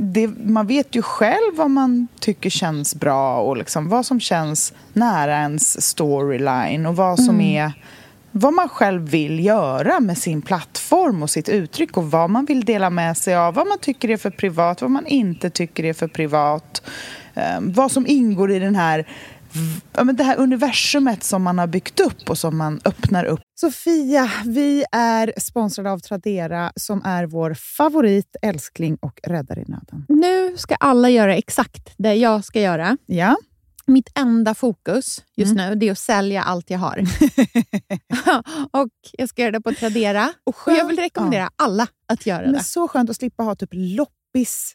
det, 0.00 0.28
man 0.28 0.66
vet 0.66 0.94
ju 0.96 1.02
själv 1.02 1.56
vad 1.56 1.70
man 1.70 2.08
tycker 2.20 2.50
känns 2.50 2.94
bra 2.94 3.40
och 3.40 3.56
liksom 3.56 3.88
vad 3.88 4.06
som 4.06 4.20
känns 4.20 4.72
nära 4.92 5.36
ens 5.36 5.86
storyline 5.86 6.86
och 6.86 6.96
vad 6.96 7.20
som 7.20 7.40
är 7.40 7.72
vad 8.32 8.52
man 8.52 8.68
själv 8.68 9.02
vill 9.08 9.44
göra 9.44 10.00
med 10.00 10.18
sin 10.18 10.42
plattform 10.42 11.22
och 11.22 11.30
sitt 11.30 11.48
uttryck 11.48 11.96
och 11.96 12.10
vad 12.10 12.30
man 12.30 12.44
vill 12.44 12.64
dela 12.64 12.90
med 12.90 13.16
sig 13.16 13.36
av, 13.36 13.54
vad 13.54 13.66
man 13.66 13.78
tycker 13.78 14.10
är 14.10 14.16
för 14.16 14.30
privat, 14.30 14.82
vad 14.82 14.90
man 14.90 15.06
inte 15.06 15.50
tycker 15.50 15.84
är 15.84 15.92
för 15.92 16.08
privat. 16.08 16.82
Eh, 17.34 17.60
vad 17.60 17.92
som 17.92 18.06
ingår 18.06 18.52
i 18.52 18.58
den 18.58 18.74
här, 18.74 19.06
ja, 19.96 20.04
men 20.04 20.16
det 20.16 20.24
här 20.24 20.36
universumet 20.36 21.24
som 21.24 21.42
man 21.42 21.58
har 21.58 21.66
byggt 21.66 22.00
upp 22.00 22.30
och 22.30 22.38
som 22.38 22.56
man 22.56 22.80
öppnar 22.84 23.24
upp. 23.24 23.40
Sofia, 23.60 24.30
vi 24.44 24.84
är 24.92 25.32
sponsrade 25.36 25.90
av 25.90 25.98
Tradera 25.98 26.72
som 26.76 27.02
är 27.04 27.26
vår 27.26 27.54
favorit, 27.54 28.36
älskling 28.42 28.96
och 29.00 29.20
räddare 29.22 29.60
i 29.60 29.64
nöden. 29.68 30.06
Nu 30.08 30.56
ska 30.56 30.74
alla 30.74 31.10
göra 31.10 31.36
exakt 31.36 31.94
det 31.96 32.14
jag 32.14 32.44
ska 32.44 32.60
göra. 32.60 32.96
Ja, 33.06 33.36
Mitt 33.86 34.10
enda 34.14 34.54
fokus 34.54 35.24
just 35.36 35.54
nu 35.54 35.74
det 35.74 35.88
är 35.88 35.92
att 35.92 35.98
sälja 35.98 36.42
allt 36.42 36.70
jag 36.70 36.78
har. 36.78 36.98
och 38.70 38.88
Jag 39.12 39.28
ska 39.28 39.42
göra 39.42 39.52
det 39.52 39.60
på 39.60 39.72
Tradera. 39.72 40.32
Och 40.44 40.56
Och 40.66 40.72
jag 40.72 40.86
vill 40.86 40.98
rekommendera 40.98 41.50
alla 41.56 41.86
att 42.08 42.26
göra 42.26 42.42
men 42.42 42.52
det. 42.52 42.64
så 42.64 42.88
skönt 42.88 43.10
att 43.10 43.16
slippa 43.16 43.42
ha 43.42 43.54
typ 43.54 43.70
loppis 43.72 44.74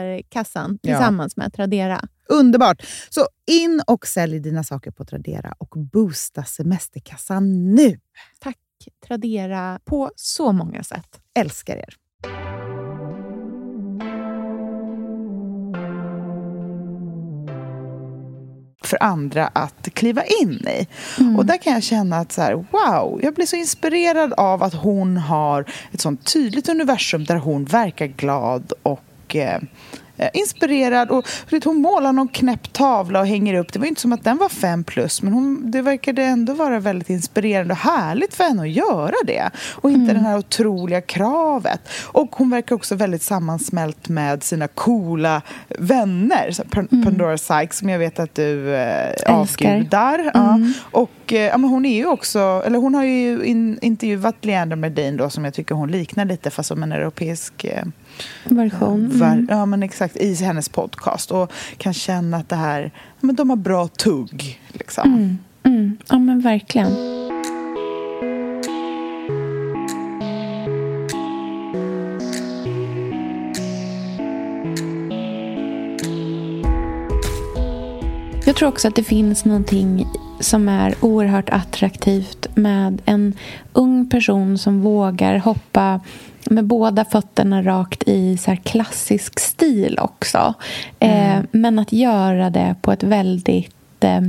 semesterkassan 0.01 0.79
Ja. 0.81 0.93
tillsammans 0.93 1.37
med 1.37 1.53
Tradera. 1.53 2.01
Underbart! 2.29 2.81
Så 3.09 3.27
in 3.51 3.81
och 3.87 4.07
sälj 4.07 4.39
dina 4.39 4.63
saker 4.63 4.91
på 4.91 5.05
Tradera 5.05 5.53
och 5.57 5.73
boosta 5.77 6.43
semesterkassan 6.43 7.75
nu. 7.75 7.99
Tack 8.39 8.57
Tradera 9.07 9.79
på 9.85 10.11
så 10.15 10.51
många 10.51 10.83
sätt. 10.83 11.19
Älskar 11.39 11.75
er! 11.75 11.95
för 18.83 19.03
andra 19.03 19.47
att 19.47 19.89
kliva 19.93 20.23
in 20.41 20.67
i. 20.67 20.87
Och 21.37 21.45
där 21.45 21.57
kan 21.57 21.73
jag 21.73 21.83
känna 21.83 22.17
att 22.17 22.31
så 22.31 22.41
här, 22.41 22.53
wow, 22.53 23.19
jag 23.23 23.33
blir 23.33 23.45
så 23.45 23.55
inspirerad 23.55 24.33
av 24.33 24.63
att 24.63 24.73
hon 24.73 25.17
har 25.17 25.65
ett 25.91 26.01
sånt 26.01 26.33
tydligt 26.33 26.69
universum 26.69 27.25
där 27.25 27.35
hon 27.35 27.65
verkar 27.65 28.05
glad 28.05 28.73
och 28.83 28.99
eh, 29.35 29.59
eh, 30.17 30.29
inspirerad. 30.33 31.09
Och 31.09 31.27
vet, 31.49 31.63
hon 31.63 31.81
målar 31.81 32.13
någon 32.13 32.27
knäpp 32.27 32.73
tavla 32.73 33.19
och 33.19 33.27
hänger 33.27 33.53
upp. 33.53 33.73
Det 33.73 33.79
var 33.79 33.85
inte 33.85 34.01
som 34.01 34.13
att 34.13 34.23
den 34.23 34.37
var 34.37 34.49
fem 34.49 34.83
plus, 34.83 35.21
men 35.21 35.33
hon, 35.33 35.71
det 35.71 35.81
verkade 35.81 36.23
ändå 36.23 36.53
vara 36.53 36.79
väldigt 36.79 37.09
inspirerande 37.09 37.73
och 37.73 37.77
härligt 37.77 38.33
för 38.33 38.43
henne 38.43 38.61
att 38.61 38.69
göra 38.69 39.15
det. 39.25 39.49
Och 39.71 39.91
inte 39.91 40.13
det 40.13 40.19
här 40.19 40.37
otroliga 40.37 41.01
kravet. 41.01 41.81
Och 42.05 42.35
hon 42.35 42.49
verkar 42.49 42.75
också 42.75 42.95
väldigt 42.95 43.23
sammansmält 43.23 44.09
med 44.09 44.43
sina 44.43 44.67
coola 44.67 45.41
vänner. 45.79 46.51
Så 46.51 46.63
Pan- 46.63 47.03
Pandora 47.03 47.37
Sykes, 47.37 47.77
som 47.77 47.89
jag 47.89 47.99
vet 47.99 48.19
att 48.19 48.35
du 48.35 48.75
eh, 48.75 49.13
avgudar. 49.25 50.31
Ja. 50.33 50.59
Och 50.91 51.33
eh, 51.33 51.41
ja, 51.41 51.57
men 51.57 51.69
hon 51.69 51.85
är 51.85 51.95
ju 51.95 52.05
också, 52.05 52.63
eller 52.65 52.79
hon 52.79 52.95
har 52.95 53.03
ju 53.03 53.45
in, 53.45 53.79
intervjuat 53.81 54.45
Leander 54.45 54.75
Medin 54.75 55.17
då, 55.17 55.29
som 55.29 55.45
jag 55.45 55.53
tycker 55.53 55.75
hon 55.75 55.91
liknar 55.91 56.25
lite, 56.25 56.49
fast 56.49 56.67
som 56.67 56.83
en 56.83 56.91
europeisk 56.91 57.63
eh, 57.63 57.83
Version. 58.43 59.09
Ver- 59.13 59.45
Ja, 59.49 59.65
men 59.65 59.83
exakt. 59.83 60.17
I 60.17 60.33
hennes 60.33 60.69
podcast. 60.69 61.31
Och 61.31 61.51
kan 61.77 61.93
känna 61.93 62.37
att 62.37 62.49
det 62.49 62.55
här, 62.55 62.91
men 63.19 63.35
de 63.35 63.49
har 63.49 63.57
bra 63.57 63.87
tugg. 63.87 64.59
Liksom. 64.71 65.37
Mm. 65.63 65.97
Ja, 66.09 66.19
men 66.19 66.41
verkligen. 66.41 66.91
Tror 78.61 78.69
också 78.69 78.87
att 78.87 78.95
det 78.95 79.03
finns 79.03 79.45
någonting 79.45 80.07
som 80.39 80.69
är 80.69 80.95
oerhört 81.01 81.49
attraktivt 81.49 82.47
med 82.55 83.01
en 83.05 83.33
ung 83.73 84.09
person 84.09 84.57
som 84.57 84.81
vågar 84.81 85.37
hoppa 85.37 85.99
med 86.45 86.65
båda 86.65 87.05
fötterna 87.05 87.61
rakt 87.61 88.03
i 88.07 88.37
så 88.37 88.51
här 88.51 88.55
klassisk 88.57 89.39
stil 89.39 89.99
också. 90.01 90.53
Eh, 90.99 91.39
men 91.51 91.79
att 91.79 91.93
göra 91.93 92.49
det 92.49 92.75
på 92.81 92.91
ett 92.91 93.03
väldigt 93.03 94.03
eh, 94.03 94.21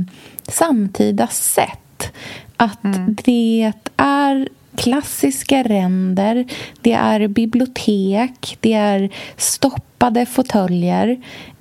samtida 0.47 1.27
sätt. 1.27 2.11
Att 2.57 2.79
det 3.23 3.73
är 3.97 4.47
klassiska 4.75 5.63
ränder, 5.63 6.45
det 6.81 6.93
är 6.93 7.27
bibliotek, 7.27 8.57
det 8.59 8.73
är 8.73 9.09
stoppade 9.37 10.25
fåtöljer. 10.25 11.09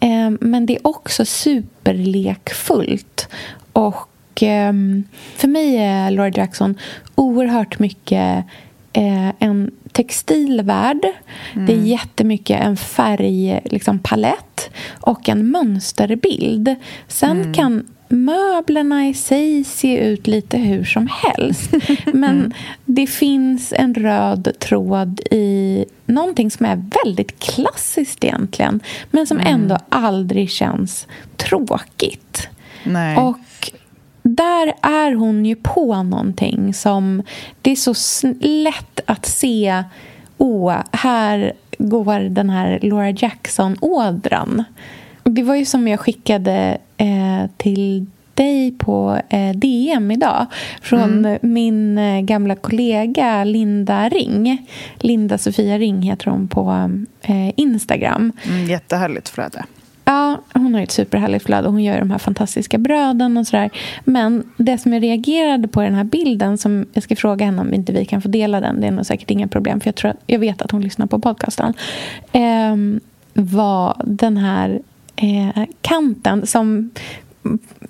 Eh, 0.00 0.30
men 0.40 0.66
det 0.66 0.76
är 0.76 0.86
också 0.86 1.24
superlekfullt. 1.24 3.28
Och 3.72 4.42
eh, 4.42 4.72
för 5.36 5.48
mig 5.48 5.76
är 5.76 6.10
Laura 6.10 6.32
Jackson 6.34 6.78
oerhört 7.14 7.78
mycket 7.78 8.44
eh, 8.92 9.28
en 9.38 9.70
textilvärld. 9.92 11.06
Det 11.66 11.72
är 11.72 11.76
jättemycket 11.76 12.60
en 12.60 12.76
färgpalett 12.76 13.72
liksom, 13.72 14.00
och 15.00 15.28
en 15.28 15.50
mönsterbild. 15.50 16.74
Sen 17.08 17.54
kan 17.54 17.86
möblerna 18.12 19.08
i 19.08 19.14
sig 19.14 19.64
se 19.64 19.96
ut 19.98 20.26
lite 20.26 20.58
hur 20.58 20.84
som 20.84 21.08
helst. 21.12 21.70
Men 22.12 22.54
det 22.84 23.06
finns 23.06 23.72
en 23.76 23.94
röd 23.94 24.52
tråd 24.58 25.20
i 25.30 25.84
någonting 26.06 26.50
som 26.50 26.66
är 26.66 26.84
väldigt 27.04 27.38
klassiskt 27.38 28.24
egentligen 28.24 28.80
men 29.10 29.26
som 29.26 29.40
ändå 29.40 29.78
aldrig 29.88 30.50
känns 30.50 31.06
tråkigt. 31.36 32.48
Nej. 32.84 33.16
Och 33.16 33.72
där 34.22 34.72
är 34.82 35.14
hon 35.14 35.46
ju 35.46 35.56
på 35.56 36.02
någonting 36.02 36.74
som... 36.74 37.22
Det 37.62 37.70
är 37.70 37.76
så 37.76 38.34
lätt 38.40 39.00
att 39.06 39.26
se... 39.26 39.84
Åh, 40.38 40.76
här 40.92 41.52
går 41.78 42.20
den 42.20 42.50
här 42.50 42.78
Laura 42.82 43.10
Jackson-ådran. 43.10 44.64
Det 45.24 45.42
var 45.42 45.54
ju 45.54 45.64
som 45.64 45.88
jag 45.88 46.00
skickade 46.00 46.78
eh, 46.96 47.50
till 47.56 48.06
dig 48.34 48.72
på 48.78 49.20
eh, 49.28 49.50
DM 49.50 50.10
idag 50.10 50.46
från 50.80 51.24
mm. 51.24 51.38
min 51.42 51.98
eh, 51.98 52.20
gamla 52.20 52.56
kollega 52.56 53.44
Linda 53.44 54.08
Ring. 54.08 54.66
Linda 54.98 55.38
Sofia 55.38 55.78
Ring 55.78 56.02
heter 56.02 56.30
hon 56.30 56.48
på 56.48 56.90
eh, 57.22 57.52
Instagram. 57.56 58.32
Mm, 58.48 58.66
jättehärligt 58.66 59.28
flöde. 59.28 59.64
Ja, 60.04 60.40
hon 60.54 60.74
har 60.74 60.80
ett 60.80 60.90
superhärligt 60.90 61.44
flöde 61.44 61.66
och 61.66 61.72
hon 61.72 61.84
gör 61.84 61.98
de 61.98 62.10
här 62.10 62.18
fantastiska 62.18 62.78
bröden 62.78 63.36
och 63.36 63.46
sådär. 63.46 63.70
Men 64.04 64.44
det 64.56 64.78
som 64.78 64.92
jag 64.92 65.02
reagerade 65.02 65.68
på 65.68 65.82
i 65.82 65.86
den 65.86 65.94
här 65.94 66.04
bilden 66.04 66.58
som 66.58 66.86
jag 66.92 67.04
ska 67.04 67.16
fråga 67.16 67.46
henne 67.46 67.60
om 67.60 67.74
inte 67.74 67.92
vi 67.92 68.04
kan 68.04 68.22
få 68.22 68.28
dela 68.28 68.60
den. 68.60 68.80
Det 68.80 68.86
är 68.86 68.90
nog 68.90 69.06
säkert 69.06 69.30
inga 69.30 69.48
problem 69.48 69.80
för 69.80 69.88
jag, 69.88 69.94
tror 69.94 70.10
att, 70.10 70.22
jag 70.26 70.38
vet 70.38 70.62
att 70.62 70.70
hon 70.70 70.80
lyssnar 70.80 71.06
på 71.06 71.18
podcasten. 71.18 71.74
Eh, 72.32 72.76
var 73.34 73.96
den 74.04 74.36
här 74.36 74.80
eh, 75.22 75.64
kanten 75.80 76.46
som 76.46 76.90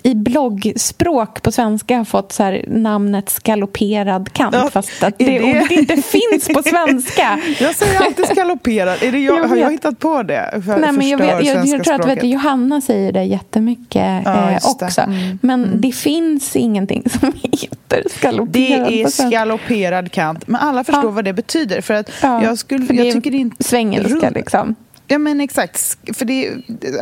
i 0.03 0.15
bloggspråk 0.15 1.43
på 1.43 1.53
svenska 1.53 1.97
har 1.97 2.05
fått 2.05 2.33
så 2.33 2.61
namnet 2.67 3.31
skaloperad 3.31 4.33
kant 4.33 4.55
ja, 4.55 4.71
fast 4.71 5.03
att 5.03 5.19
det, 5.19 5.25
det? 5.25 5.43
ordet 5.43 5.71
inte 5.71 5.97
finns 5.97 6.49
på 6.55 6.63
svenska. 6.63 7.41
Jag 7.61 7.75
säger 7.75 8.01
alltid 8.07 8.27
skaloperad. 8.27 9.03
Är 9.03 9.13
det 9.13 9.19
jag, 9.19 9.39
jag 9.39 9.49
har 9.49 9.57
jag 9.57 9.71
hittat 9.71 9.99
på 9.99 10.23
det? 10.23 10.63
För 10.65 10.79
Nej, 10.79 10.93
men 10.93 11.09
jag, 11.09 11.19
vet, 11.19 11.45
jag, 11.45 11.67
jag 11.67 11.85
tror 11.85 12.01
att 12.01 12.07
vet, 12.07 12.25
Johanna 12.25 12.81
säger 12.81 13.13
det 13.13 13.25
jättemycket 13.25 14.23
ja, 14.25 14.51
eh, 14.51 14.57
också. 14.57 14.87
Det. 14.97 15.03
Mm. 15.03 15.39
Men 15.43 15.65
mm. 15.65 15.81
det 15.81 15.93
finns 15.93 16.57
ingenting 16.57 17.03
som 17.11 17.33
heter 17.43 18.09
skaloperad 18.11 18.53
Det 18.89 19.03
är 19.03 19.09
skaloperad 19.09 20.13
kant. 20.13 20.49
Men 20.49 20.61
alla 20.61 20.85
förstår 20.85 21.05
ja. 21.05 21.11
vad 21.11 21.25
det 21.25 21.33
betyder. 21.33 21.81
För 21.81 21.95
att 21.95 22.11
jag, 22.21 22.59
skulle, 22.59 22.95
jag 22.95 23.15
tycker 23.15 23.35
inte... 23.35 23.65
Svengelska 23.65 24.31
liksom. 24.31 24.75
Ja 25.09 25.19
men 25.19 25.41
exakt, 25.41 25.97
för 26.13 26.25
det 26.25 26.51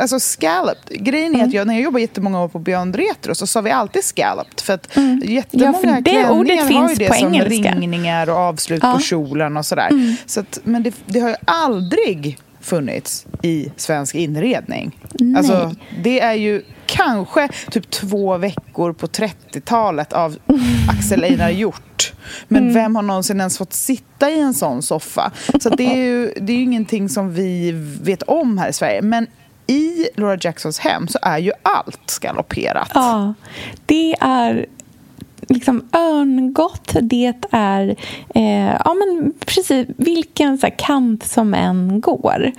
alltså 0.01 0.19
scalloped. 0.19 1.03
Grejen 1.03 1.31
är 1.31 1.35
mm. 1.35 1.47
att 1.47 1.53
jag, 1.53 1.67
när 1.67 1.73
jag 1.73 1.83
jobbade 1.83 2.01
jättemånga 2.01 2.43
år 2.43 2.47
på 2.47 2.59
Beyond 2.59 2.95
Retro 2.95 3.35
så 3.35 3.47
sa 3.47 3.61
vi 3.61 3.71
alltid 3.71 4.03
scalloped 4.03 4.59
för 4.59 4.73
att 4.73 4.97
mm. 4.97 5.21
jättemånga 5.25 5.71
ja, 5.71 5.79
för 5.79 6.01
det 6.01 6.29
ordet 6.29 6.67
finns 6.67 6.97
det 6.97 7.07
på 7.07 7.13
som 7.13 7.33
engelska. 7.33 7.71
ringningar 7.71 8.29
och 8.29 8.35
avslut 8.35 8.79
ja. 8.83 8.93
på 8.93 8.99
kjolen 8.99 9.57
och 9.57 9.65
sådär. 9.65 9.87
Mm. 9.91 10.15
Så 10.25 10.39
att, 10.39 10.59
men 10.63 10.83
det, 10.83 10.95
det 11.05 11.19
har 11.19 11.29
ju 11.29 11.35
aldrig 11.45 12.37
funnits 12.61 13.25
i 13.41 13.71
svensk 13.75 14.15
inredning. 14.15 14.97
Nej. 15.13 15.37
Alltså, 15.37 15.75
det 16.03 16.19
är 16.19 16.33
ju 16.33 16.63
kanske 16.85 17.49
typ 17.71 17.89
två 17.89 18.37
veckor 18.37 18.93
på 18.93 19.07
30-talet 19.07 20.13
av 20.13 20.37
Axel 20.89 21.23
Einar 21.23 21.49
Hjort. 21.49 21.81
Men 22.47 22.63
mm. 22.63 22.73
vem 22.73 22.95
har 22.95 23.03
någonsin 23.03 23.39
ens 23.39 23.57
fått 23.57 23.73
sitta 23.73 24.29
i 24.29 24.39
en 24.39 24.53
sån 24.53 24.81
soffa? 24.81 25.31
Så 25.59 25.69
det 25.69 25.93
är 25.93 25.97
ju 25.97 26.33
det 26.41 26.53
är 26.53 26.57
ju 26.57 26.63
ingenting 26.63 27.09
som 27.09 27.33
vi 27.33 27.71
vet 28.01 28.23
om 28.23 28.57
här 28.57 28.69
i 28.69 28.73
Sverige. 28.73 29.01
Men 29.01 29.27
i 29.67 30.07
Laura 30.15 30.37
Jacksons 30.41 30.79
hem 30.79 31.07
så 31.07 31.19
är 31.21 31.37
ju 31.37 31.51
allt 31.63 32.09
skalopperat. 32.09 32.91
Ja, 32.93 33.33
det 33.85 34.15
är 34.19 34.65
liksom 35.49 35.89
örngott, 35.91 36.95
det 37.01 37.33
är 37.51 37.95
eh, 38.35 38.75
ja, 38.85 38.93
men 38.93 39.33
precis 39.45 39.87
vilken 39.97 40.57
så 40.57 40.67
här, 40.67 40.75
kant 40.77 41.23
som 41.23 41.53
än 41.53 42.01
går. 42.01 42.51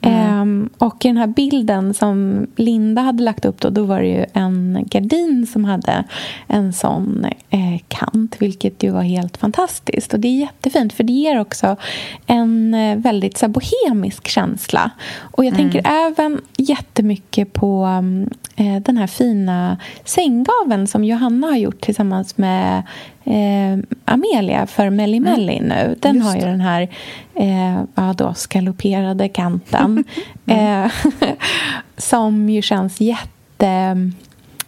Mm. 0.00 0.70
Eh, 0.80 0.86
och 0.86 1.04
i 1.04 1.08
den 1.08 1.16
här 1.16 1.26
bilden 1.26 1.94
som 1.94 2.46
Linda 2.56 3.02
hade 3.02 3.22
lagt 3.22 3.44
upp 3.44 3.60
då, 3.60 3.70
då 3.70 3.84
var 3.84 4.00
det 4.00 4.08
ju 4.08 4.24
en 4.32 4.84
gardin 4.90 5.46
som 5.46 5.64
hade 5.64 6.04
en 6.46 6.72
sån 6.72 7.26
eh, 7.50 7.80
kant, 7.88 8.36
vilket 8.38 8.82
ju 8.82 8.90
var 8.90 9.02
helt 9.02 9.36
fantastiskt. 9.36 10.14
Och 10.14 10.20
det 10.20 10.28
är 10.28 10.40
jättefint, 10.40 10.92
för 10.92 11.04
det 11.04 11.12
ger 11.12 11.40
också 11.40 11.76
en 12.26 12.74
eh, 12.74 12.96
väldigt 12.96 13.38
så 13.38 13.46
här, 13.46 13.52
bohemisk 13.52 14.28
känsla. 14.28 14.90
Och 15.20 15.44
jag 15.44 15.54
mm. 15.54 15.70
tänker 15.70 15.90
även 15.90 16.40
jättemycket 16.56 17.52
på 17.52 17.88
eh, 18.56 18.76
den 18.82 18.96
här 18.96 19.06
fina 19.06 19.76
sänggaveln 20.04 20.86
som 20.86 21.04
Johanna 21.04 21.46
har 21.46 21.56
gjort 21.56 21.80
tillsammans 21.80 22.38
med 22.38 22.82
eh, 23.24 23.78
Amelia 24.04 24.66
för 24.66 24.90
Melli. 24.90 25.20
Melli 25.20 25.56
mm. 25.56 25.68
nu. 25.68 25.96
Den 26.00 26.22
har 26.22 26.34
ju 26.34 26.40
den 26.40 26.60
här 26.60 26.88
eh, 27.34 27.82
ja, 27.94 28.14
då, 28.16 28.34
skaloperade 28.34 29.28
kanten 29.28 29.89
mm. 30.46 30.84
eh, 30.84 30.90
som 31.96 32.48
ju 32.48 32.62
känns 32.62 33.00
jätte 33.00 33.96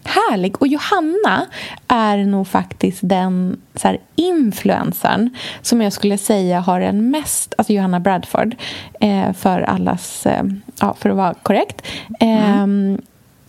härlig. 0.04 0.62
Och 0.62 0.66
Johanna 0.66 1.46
är 1.88 2.18
nog 2.18 2.48
faktiskt 2.48 3.00
den 3.02 3.60
så 3.74 3.88
här, 3.88 3.98
influencern 4.16 5.30
som 5.62 5.82
jag 5.82 5.92
skulle 5.92 6.18
säga 6.18 6.60
har 6.60 6.80
den 6.80 7.10
mest... 7.10 7.54
Alltså 7.58 7.72
Johanna 7.72 8.00
Bradford, 8.00 8.56
eh, 9.00 9.32
för 9.32 9.60
allas... 9.60 10.26
Eh, 10.26 10.44
ja, 10.80 10.94
för 10.98 11.10
att 11.10 11.16
vara 11.16 11.34
korrekt. 11.34 11.86
Eh, 12.20 12.50
mm. 12.50 13.02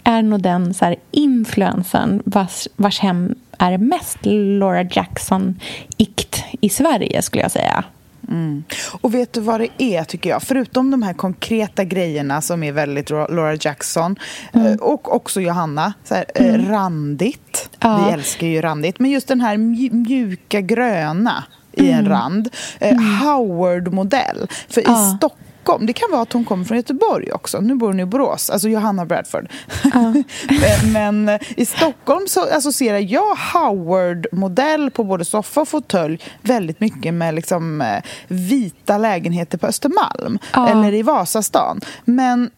är 0.03 0.21
nog 0.21 0.41
den 0.41 0.73
så 0.73 0.85
här, 0.85 0.95
influencern 1.11 2.21
vars, 2.25 2.67
vars 2.75 2.99
hem 2.99 3.35
är 3.57 3.77
mest 3.77 4.17
Laura 4.59 4.83
Jackson-ikt 4.83 6.43
i 6.61 6.69
Sverige, 6.69 7.21
skulle 7.21 7.43
jag 7.43 7.51
säga. 7.51 7.83
Mm. 8.29 8.63
Och 9.01 9.13
vet 9.13 9.33
du 9.33 9.41
vad 9.41 9.59
det 9.59 9.69
är, 9.77 10.03
tycker 10.03 10.29
jag? 10.29 10.43
Förutom 10.43 10.91
de 10.91 11.03
här 11.03 11.13
konkreta 11.13 11.83
grejerna 11.83 12.41
som 12.41 12.63
är 12.63 12.71
väldigt 12.71 13.09
Laura 13.09 13.57
Jackson 13.61 14.15
mm. 14.53 14.67
Eh, 14.67 14.75
och 14.75 15.15
också 15.15 15.41
Johanna, 15.41 15.93
så 16.03 16.15
här, 16.15 16.25
eh, 16.35 16.53
mm. 16.55 16.69
randigt. 16.69 17.69
Ja. 17.79 18.05
Vi 18.05 18.13
älskar 18.13 18.47
ju 18.47 18.61
randigt. 18.61 18.99
Men 18.99 19.11
just 19.11 19.27
den 19.27 19.41
här 19.41 19.57
mjuka 19.57 20.61
gröna 20.61 21.43
i 21.71 21.91
en 21.91 21.99
mm. 21.99 22.11
rand. 22.11 22.49
Eh, 22.79 22.91
mm. 22.91 23.03
Howard-modell. 23.03 24.47
För 24.69 24.81
i 24.81 25.15
Stockholm 25.17 25.52
Stockholm. 25.63 25.85
Det 25.85 25.93
kan 25.93 26.11
vara 26.11 26.21
att 26.21 26.33
hon 26.33 26.45
kommer 26.45 26.65
från 26.65 26.77
Göteborg 26.77 27.31
också. 27.31 27.61
Nu 27.61 27.75
bor 27.75 27.87
hon 27.87 27.99
i 27.99 28.05
Borås, 28.05 28.49
alltså 28.49 28.69
Johanna 28.69 29.05
Bradford. 29.05 29.49
Uh. 29.85 30.15
men, 30.93 31.25
men, 31.25 31.39
i 31.55 31.65
Stockholm 31.65 32.27
så 32.27 32.49
associerar 32.51 32.99
jag 32.99 33.35
Howard-modell 33.35 34.91
på 34.91 35.03
både 35.03 35.25
soffa 35.25 35.61
och 35.61 35.67
fåtölj 35.67 36.19
väldigt 36.41 36.79
mycket 36.79 37.13
med 37.13 37.35
liksom, 37.35 37.81
eh, 37.81 38.03
vita 38.27 38.97
lägenheter 38.97 39.57
på 39.57 39.67
Östermalm 39.67 40.39
uh. 40.57 40.71
eller 40.71 40.93
i 40.93 41.01
Vasastan. 41.01 41.81
Men 42.05 42.49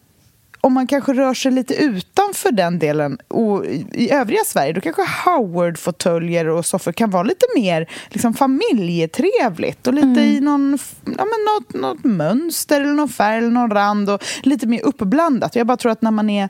om 0.66 0.74
man 0.74 0.88
kanske 0.88 1.14
rör 1.14 1.34
sig 1.34 1.52
lite 1.52 1.74
utanför 1.74 2.52
den 2.52 2.80
delen 2.80 3.18
och 3.28 3.66
i 3.94 4.12
övriga 4.12 4.42
Sverige 4.46 4.74
då 4.74 4.82
kanske 4.82 5.02
Howard-fåtöljer 5.26 6.48
och 6.48 6.66
soffor 6.66 6.92
kan 6.92 7.10
vara 7.10 7.24
lite 7.24 7.46
mer 7.56 7.90
liksom, 8.10 8.34
familjetrevligt 8.34 9.88
och 9.88 9.94
lite 9.94 10.08
mm. 10.08 10.20
i 10.20 10.40
någon, 10.40 10.78
ja, 11.06 11.26
men 11.26 11.46
något, 11.56 11.74
något 11.74 12.04
mönster 12.04 12.82
eller 12.82 12.94
någon 12.94 13.10
färg 13.10 13.38
eller 13.38 13.50
någon 13.50 13.72
rand 13.72 14.10
och 14.10 14.24
lite 14.44 14.68
mer 14.68 14.82
uppblandat. 14.86 15.56
Jag 15.56 15.68
bara 15.68 15.78
tror 15.78 15.92
att 15.92 16.02
när 16.02 16.12
man 16.12 16.30
är 16.30 16.50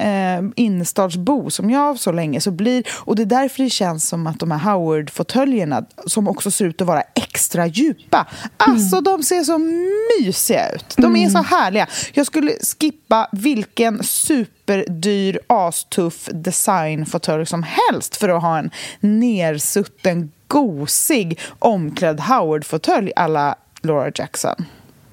eh, 0.00 0.44
innerstadsbo 0.56 1.50
som 1.50 1.70
jag 1.70 1.98
så 1.98 2.12
länge 2.12 2.40
så 2.40 2.50
blir, 2.50 2.84
och 2.90 3.16
det 3.16 3.22
är 3.22 3.26
därför 3.26 3.62
det 3.62 3.70
känns 3.70 4.08
som 4.08 4.26
att 4.26 4.38
de 4.38 4.50
här 4.50 4.58
Howard-fåtöljerna 4.58 5.84
som 6.06 6.28
också 6.28 6.50
ser 6.50 6.64
ut 6.64 6.80
att 6.80 6.86
vara 6.86 7.02
extra 7.14 7.66
djupa, 7.66 8.26
alltså 8.56 8.96
mm. 8.96 9.04
de 9.04 9.22
ser 9.22 9.42
så 9.44 9.58
mysiga 9.58 10.70
ut. 10.70 10.94
De 10.96 11.16
är 11.16 11.28
så 11.28 11.38
mm. 11.38 11.44
härliga. 11.44 11.86
Jag 12.12 12.26
skulle 12.26 12.52
skippa 12.80 13.28
vilken 13.54 14.02
superdyr, 14.02 15.40
astuff 15.46 16.28
designfåtölj 16.32 17.46
som 17.46 17.62
helst 17.62 18.16
för 18.16 18.28
att 18.28 18.42
ha 18.42 18.58
en 18.58 18.70
nersutten, 19.00 20.30
gosig, 20.46 21.38
omklädd 21.58 22.20
Howard-fåtölj 22.20 23.12
alla 23.16 23.54
Laura 23.82 24.10
Jackson. 24.14 24.64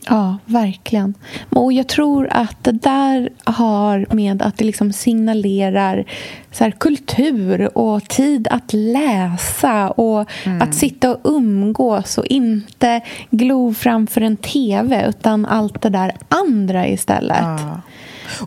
Ja, 0.08 0.38
verkligen. 0.46 1.14
Och 1.50 1.74
jag 1.74 1.88
tror 1.88 2.28
att 2.32 2.64
det 2.64 2.72
där 2.72 3.30
har 3.44 4.16
med 4.16 4.42
att 4.42 4.58
det 4.58 4.66
liksom 4.66 4.94
signalerar 4.94 6.06
så 6.52 6.64
här, 6.64 6.72
kultur 6.72 7.78
och 7.78 8.08
tid 8.10 8.48
att 8.52 8.74
läsa 8.74 9.90
och 9.90 10.30
mm. 10.44 10.62
att 10.62 10.76
sitta 10.76 11.12
och 11.12 11.20
umgås 11.24 12.18
och 12.18 12.26
inte 12.26 13.02
glo 13.30 13.74
framför 13.74 14.22
en 14.22 14.38
tv 14.38 15.06
utan 15.10 15.46
allt 15.46 15.82
det 15.82 15.90
där 15.90 16.16
andra 16.30 16.88
istället. 16.88 17.38
Ja. 17.40 17.82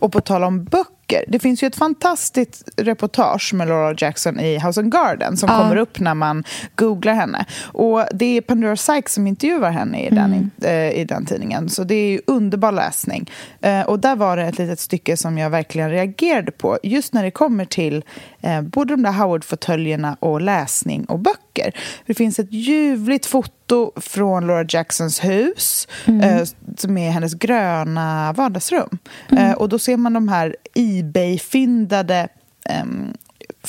Och 0.00 0.12
på 0.12 0.20
tal 0.20 0.44
om 0.44 0.64
böcker, 0.64 1.24
det 1.28 1.38
finns 1.38 1.62
ju 1.62 1.66
ett 1.66 1.76
fantastiskt 1.76 2.68
reportage 2.76 3.54
med 3.54 3.68
Laura 3.68 3.94
Jackson 3.98 4.40
i 4.40 4.58
House 4.58 4.80
and 4.80 4.92
Garden 4.92 5.36
som 5.36 5.48
ja. 5.48 5.58
kommer 5.58 5.76
upp 5.76 6.00
när 6.00 6.14
man 6.14 6.44
googlar 6.74 7.14
henne. 7.14 7.46
Och 7.64 8.04
det 8.12 8.36
är 8.36 8.40
Pandora 8.40 8.76
Sykes 8.76 9.12
som 9.12 9.26
intervjuar 9.26 9.70
henne 9.70 10.06
i 10.06 10.10
den, 10.10 10.32
mm. 10.32 10.50
Eh, 10.62 11.00
i 11.00 11.04
den 11.04 11.26
tidningen. 11.26 11.68
Så 11.68 11.84
det 11.84 11.94
är 11.94 12.20
underbar 12.26 12.72
läsning. 12.72 13.30
Eh, 13.60 13.80
och 13.80 13.98
där 13.98 14.16
var 14.16 14.36
det 14.36 14.42
ett 14.42 14.58
litet 14.58 14.80
stycke 14.80 15.16
som 15.16 15.38
jag 15.38 15.50
verkligen 15.50 15.90
reagerade 15.90 16.52
på. 16.52 16.78
Just 16.82 17.14
när 17.14 17.22
det 17.22 17.30
kommer 17.30 17.64
till 17.64 18.04
eh, 18.40 18.60
både 18.60 18.92
de 18.94 19.02
där 19.02 19.12
Howard-fåtöljerna 19.12 20.16
och 20.20 20.40
läsning 20.40 21.04
och 21.04 21.18
böcker. 21.18 21.51
Det 22.06 22.14
finns 22.14 22.38
ett 22.38 22.52
ljuvligt 22.52 23.26
foto 23.26 23.92
från 23.96 24.46
Laura 24.46 24.66
Jacksons 24.68 25.24
hus 25.24 25.88
mm. 26.06 26.20
eh, 26.20 26.48
som 26.76 26.98
är 26.98 27.10
hennes 27.10 27.34
gröna 27.34 28.32
vardagsrum. 28.32 28.98
Mm. 29.28 29.44
Eh, 29.44 29.52
och 29.52 29.68
då 29.68 29.78
ser 29.78 29.96
man 29.96 30.12
de 30.12 30.28
här 30.28 30.56
Ebay-fyndade 30.74 32.28
eh, 32.68 32.84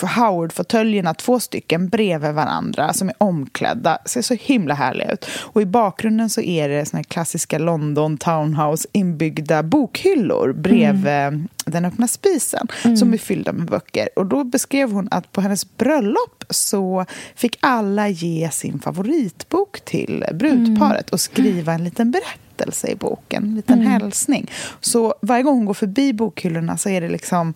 Howard-fåtöljerna, 0.01 1.13
två 1.13 1.39
stycken 1.39 1.89
bredvid 1.89 2.33
varandra 2.33 2.93
som 2.93 3.09
är 3.09 3.15
omklädda. 3.17 3.97
Ser 4.05 4.21
så 4.21 4.33
himla 4.33 4.73
härliga 4.73 5.11
ut. 5.11 5.25
Och 5.39 5.61
i 5.61 5.65
bakgrunden 5.65 6.29
så 6.29 6.41
är 6.41 6.69
det 6.69 6.85
såna 6.85 7.03
klassiska 7.03 7.59
London 7.59 8.17
Townhouse 8.17 8.87
inbyggda 8.91 9.63
bokhyllor 9.63 10.53
bredvid 10.53 11.07
mm. 11.07 11.47
den 11.65 11.85
öppna 11.85 12.07
spisen 12.07 12.67
mm. 12.83 12.97
som 12.97 13.13
är 13.13 13.17
fyllda 13.17 13.53
med 13.53 13.65
böcker. 13.65 14.09
Och 14.15 14.25
då 14.25 14.43
beskrev 14.43 14.91
hon 14.91 15.07
att 15.11 15.31
på 15.31 15.41
hennes 15.41 15.77
bröllop 15.77 16.43
så 16.49 17.05
fick 17.35 17.57
alla 17.59 18.09
ge 18.09 18.49
sin 18.51 18.79
favoritbok 18.79 19.81
till 19.85 20.25
brudparet 20.33 21.09
mm. 21.09 21.11
och 21.11 21.19
skriva 21.19 21.73
en 21.73 21.83
liten 21.83 22.11
berättelse 22.11 22.43
berättelse 22.57 22.87
i 22.87 22.95
boken, 22.95 23.43
en 23.43 23.55
liten 23.55 23.81
mm. 23.81 23.91
hälsning. 23.91 24.51
Så 24.79 25.13
varje 25.21 25.43
gång 25.43 25.55
hon 25.55 25.65
går 25.65 25.73
förbi 25.73 26.13
bokhyllorna 26.13 26.77
så 26.77 26.89
är 26.89 27.01
det 27.01 27.09
liksom 27.09 27.53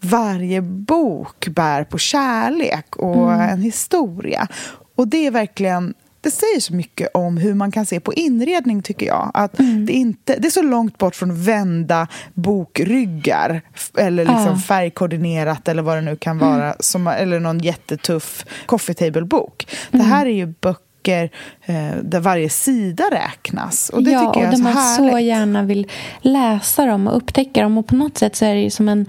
varje 0.00 0.62
bok 0.62 1.48
bär 1.48 1.84
på 1.84 1.98
kärlek 1.98 2.96
och 2.96 3.32
mm. 3.32 3.50
en 3.50 3.62
historia. 3.62 4.48
Och 4.94 5.08
det 5.08 5.26
är 5.26 5.30
verkligen 5.30 5.94
det 6.20 6.30
säger 6.30 6.60
så 6.60 6.74
mycket 6.74 7.08
om 7.14 7.36
hur 7.36 7.54
man 7.54 7.72
kan 7.72 7.86
se 7.86 8.00
på 8.00 8.14
inredning, 8.14 8.82
tycker 8.82 9.06
jag. 9.06 9.30
Att 9.34 9.58
mm. 9.58 9.86
det, 9.86 9.92
inte, 9.92 10.36
det 10.38 10.48
är 10.48 10.50
så 10.50 10.62
långt 10.62 10.98
bort 10.98 11.14
från 11.14 11.42
vända 11.42 12.08
bokryggar 12.34 13.62
eller 13.98 14.24
liksom 14.24 14.54
ah. 14.54 14.58
färgkoordinerat 14.58 15.68
eller 15.68 15.82
vad 15.82 15.96
det 15.96 16.00
nu 16.00 16.16
kan 16.16 16.38
vara, 16.38 16.64
mm. 16.64 16.76
som, 16.80 17.06
eller 17.06 17.40
någon 17.40 17.58
jättetuff 17.58 18.44
coffee 18.66 18.94
table-bok. 18.94 19.66
Mm. 19.90 20.06
Det 20.06 20.10
här 20.10 20.26
är 20.26 20.30
ju 20.30 20.46
böcker 20.46 20.87
böcker 20.98 21.30
eh, 21.66 22.02
där 22.02 22.20
varje 22.20 22.50
sida 22.50 23.04
räknas. 23.12 23.88
Och 23.90 24.02
det 24.02 24.10
ja, 24.10 24.20
tycker 24.20 24.40
jag 24.40 24.52
och 24.52 24.56
där 24.56 24.62
man 24.62 24.72
härligt. 24.72 25.12
så 25.12 25.18
gärna 25.18 25.62
vill 25.62 25.86
läsa 26.20 26.86
dem 26.86 27.06
och 27.06 27.16
upptäcka 27.16 27.62
dem. 27.62 27.78
Och 27.78 27.86
på 27.86 27.94
något 27.94 28.18
sätt 28.18 28.36
så 28.36 28.44
är 28.44 28.54
det 28.54 28.60
ju 28.60 28.70
som 28.70 28.88
en, 28.88 29.06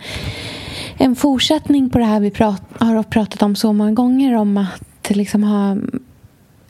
en 0.97 1.15
fortsättning 1.15 1.89
på 1.89 1.97
det 1.97 2.05
här 2.05 2.19
vi 2.19 2.31
prat, 2.31 2.61
har 2.79 3.03
pratat 3.03 3.41
om 3.41 3.55
så 3.55 3.73
många 3.73 3.91
gånger 3.91 4.35
om 4.35 4.57
att 4.57 5.09
liksom 5.09 5.43
ha 5.43 5.77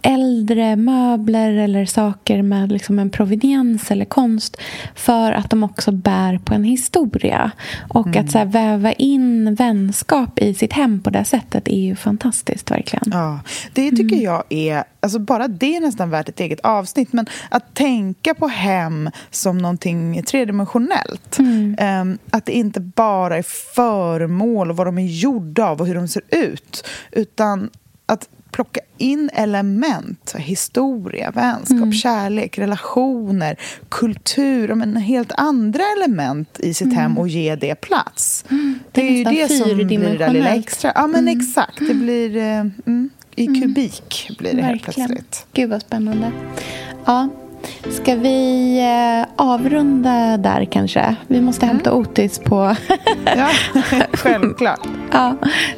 äldre 0.02 0.76
möbler 0.76 1.52
eller 1.52 1.86
saker 1.86 2.42
med 2.42 2.72
liksom 2.72 3.00
en 3.00 3.10
proveniens 3.10 3.92
eller 3.92 4.06
konst 4.06 4.58
för 4.96 5.32
att 5.32 5.50
de 5.50 5.64
också 5.64 5.92
bär 5.92 6.38
på 6.38 6.54
en 6.54 6.64
historia. 6.64 7.52
Och 7.90 8.08
mm. 8.08 8.26
att 8.26 8.32
så 8.32 8.46
väva 8.46 8.92
in 8.92 9.56
vänskap 9.56 10.40
i 10.40 10.54
sitt 10.54 10.74
hem 10.74 11.02
på 11.02 11.10
det 11.10 11.26
sättet 11.26 11.68
är 11.68 11.80
ju 11.80 11.96
fantastiskt, 11.96 12.72
verkligen. 12.72 13.10
Ja, 13.12 13.40
det 13.74 13.92
tycker 13.92 14.16
mm. 14.16 14.22
jag 14.22 14.44
är... 14.50 14.84
Alltså 15.02 15.20
bara 15.20 15.48
det 15.48 15.76
är 15.76 15.82
nästan 15.82 16.10
värt 16.10 16.30
ett 16.30 16.40
eget 16.40 16.60
avsnitt. 16.60 17.14
Men 17.14 17.26
att 17.50 17.74
tänka 17.74 18.34
på 18.34 18.48
hem 18.48 19.10
som 19.32 19.58
någonting 19.58 20.24
tredimensionellt. 20.24 21.40
Mm. 21.40 22.02
Um, 22.02 22.18
att 22.32 22.46
det 22.46 22.52
inte 22.52 22.80
bara 22.80 23.38
är 23.38 23.46
föremål 23.76 24.70
och 24.70 24.78
vad 24.78 24.88
de 24.88 24.98
är 24.98 25.06
gjorda 25.06 25.66
av 25.66 25.82
och 25.82 25.88
hur 25.88 25.96
de 25.96 26.08
ser 26.08 26.24
ut. 26.30 26.88
Utan 27.12 27.70
att 28.06 28.30
plocka 28.52 28.80
in 28.98 29.30
element, 29.34 30.36
historia, 30.38 31.32
vänskap, 31.32 31.78
mm. 31.78 31.94
kärlek, 31.94 32.58
relationer, 32.58 33.60
kultur, 33.90 34.74
men 34.74 34.96
helt 34.96 35.32
andra 35.38 35.84
element 35.98 36.60
i 36.60 36.74
sitt 36.74 36.86
mm. 36.86 36.98
hem 36.98 37.18
och 37.18 37.28
ge 37.28 37.56
det 37.56 37.76
plats. 37.76 38.46
Mm. 38.50 38.80
Det, 38.92 39.02
det, 39.02 39.08
är 39.08 39.12
ju 39.12 39.24
det 39.24 39.48
som 39.48 39.76
blir 39.76 40.00
det 40.00 40.18
där 40.18 40.34
lilla 40.34 40.56
extra. 40.56 40.92
Ja, 40.96 41.08
men 41.08 41.20
mm. 41.20 41.40
exakt. 41.40 41.80
Det 41.88 41.94
blir... 41.94 42.38
Eh, 42.38 42.60
mm, 42.86 43.10
I 43.36 43.48
mm. 43.48 43.62
kubik 43.62 44.32
blir 44.38 44.54
det 44.54 44.62
Verkligen. 44.62 44.72
helt 44.72 44.84
plötsligt. 44.84 45.46
Gud, 45.54 45.70
vad 45.70 45.82
spännande. 45.82 46.32
Ja, 47.06 47.30
Ska 47.90 48.16
vi 48.16 48.78
eh, 48.80 49.46
avrunda 49.46 50.38
där 50.38 50.66
kanske? 50.66 51.16
Vi 51.28 51.42
måste 51.42 51.66
hämta 51.66 51.94
Otis 51.94 52.40
på... 52.40 52.76
ja, 53.26 53.50
självklart. 54.14 54.88
Ja, 55.12 55.36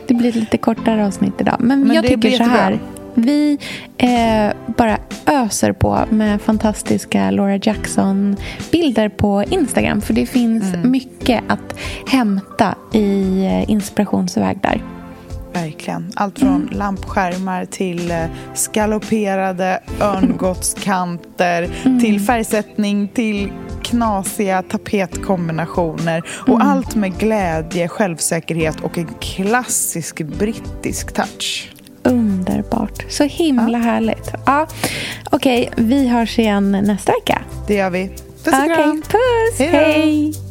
det 0.07 0.13
blir 0.13 0.31
lite 0.31 0.57
kortare 0.57 1.05
avsnitt 1.05 1.33
idag. 1.39 1.55
Men, 1.59 1.81
Men 1.81 1.95
jag 1.95 2.07
tycker 2.07 2.31
så 2.31 2.43
här. 2.43 2.79
Vi 3.13 3.57
eh, 3.97 4.73
bara 4.77 4.97
öser 5.25 5.73
på 5.73 5.99
med 6.09 6.41
fantastiska 6.41 7.31
Laura 7.31 7.59
Jackson-bilder 7.63 9.09
på 9.09 9.43
Instagram. 9.43 10.01
För 10.01 10.13
det 10.13 10.25
finns 10.25 10.73
mm. 10.73 10.91
mycket 10.91 11.43
att 11.47 11.79
hämta 12.07 12.75
i 12.93 13.45
eh, 13.45 13.69
inspirationsväg 13.69 14.59
där. 14.61 14.81
Verkligen. 15.53 16.11
Allt 16.15 16.39
från 16.39 16.55
mm. 16.55 16.77
lampskärmar 16.77 17.65
till 17.65 18.11
eh, 18.11 18.25
skaloperade 18.53 19.79
örngottskanter 20.01 21.69
mm. 21.83 21.99
till 21.99 22.19
färgsättning 22.19 23.07
till 23.07 23.51
knasiga 23.91 24.63
tapetkombinationer. 24.63 26.23
Och 26.41 26.55
mm. 26.55 26.67
allt 26.67 26.95
med 26.95 27.17
glädje, 27.17 27.87
självsäkerhet 27.87 28.81
och 28.81 28.97
en 28.97 29.07
klassisk 29.19 30.21
brittisk 30.21 31.13
touch. 31.13 31.73
Underbart. 32.03 33.05
Så 33.09 33.23
himla 33.23 33.77
ja. 33.77 33.83
härligt. 33.83 34.31
Ja. 34.45 34.67
Okej, 35.31 35.69
okay, 35.71 35.85
vi 35.85 36.07
hörs 36.07 36.39
igen 36.39 36.71
nästa 36.71 37.11
vecka. 37.11 37.41
Det 37.67 37.75
gör 37.75 37.89
vi. 37.89 38.07
Puss 38.43 38.53
och 38.53 38.75
kram. 38.75 38.89
Okay, 38.89 39.01
puss. 39.01 39.59
Hejdå. 39.59 39.77
Hej. 39.77 40.50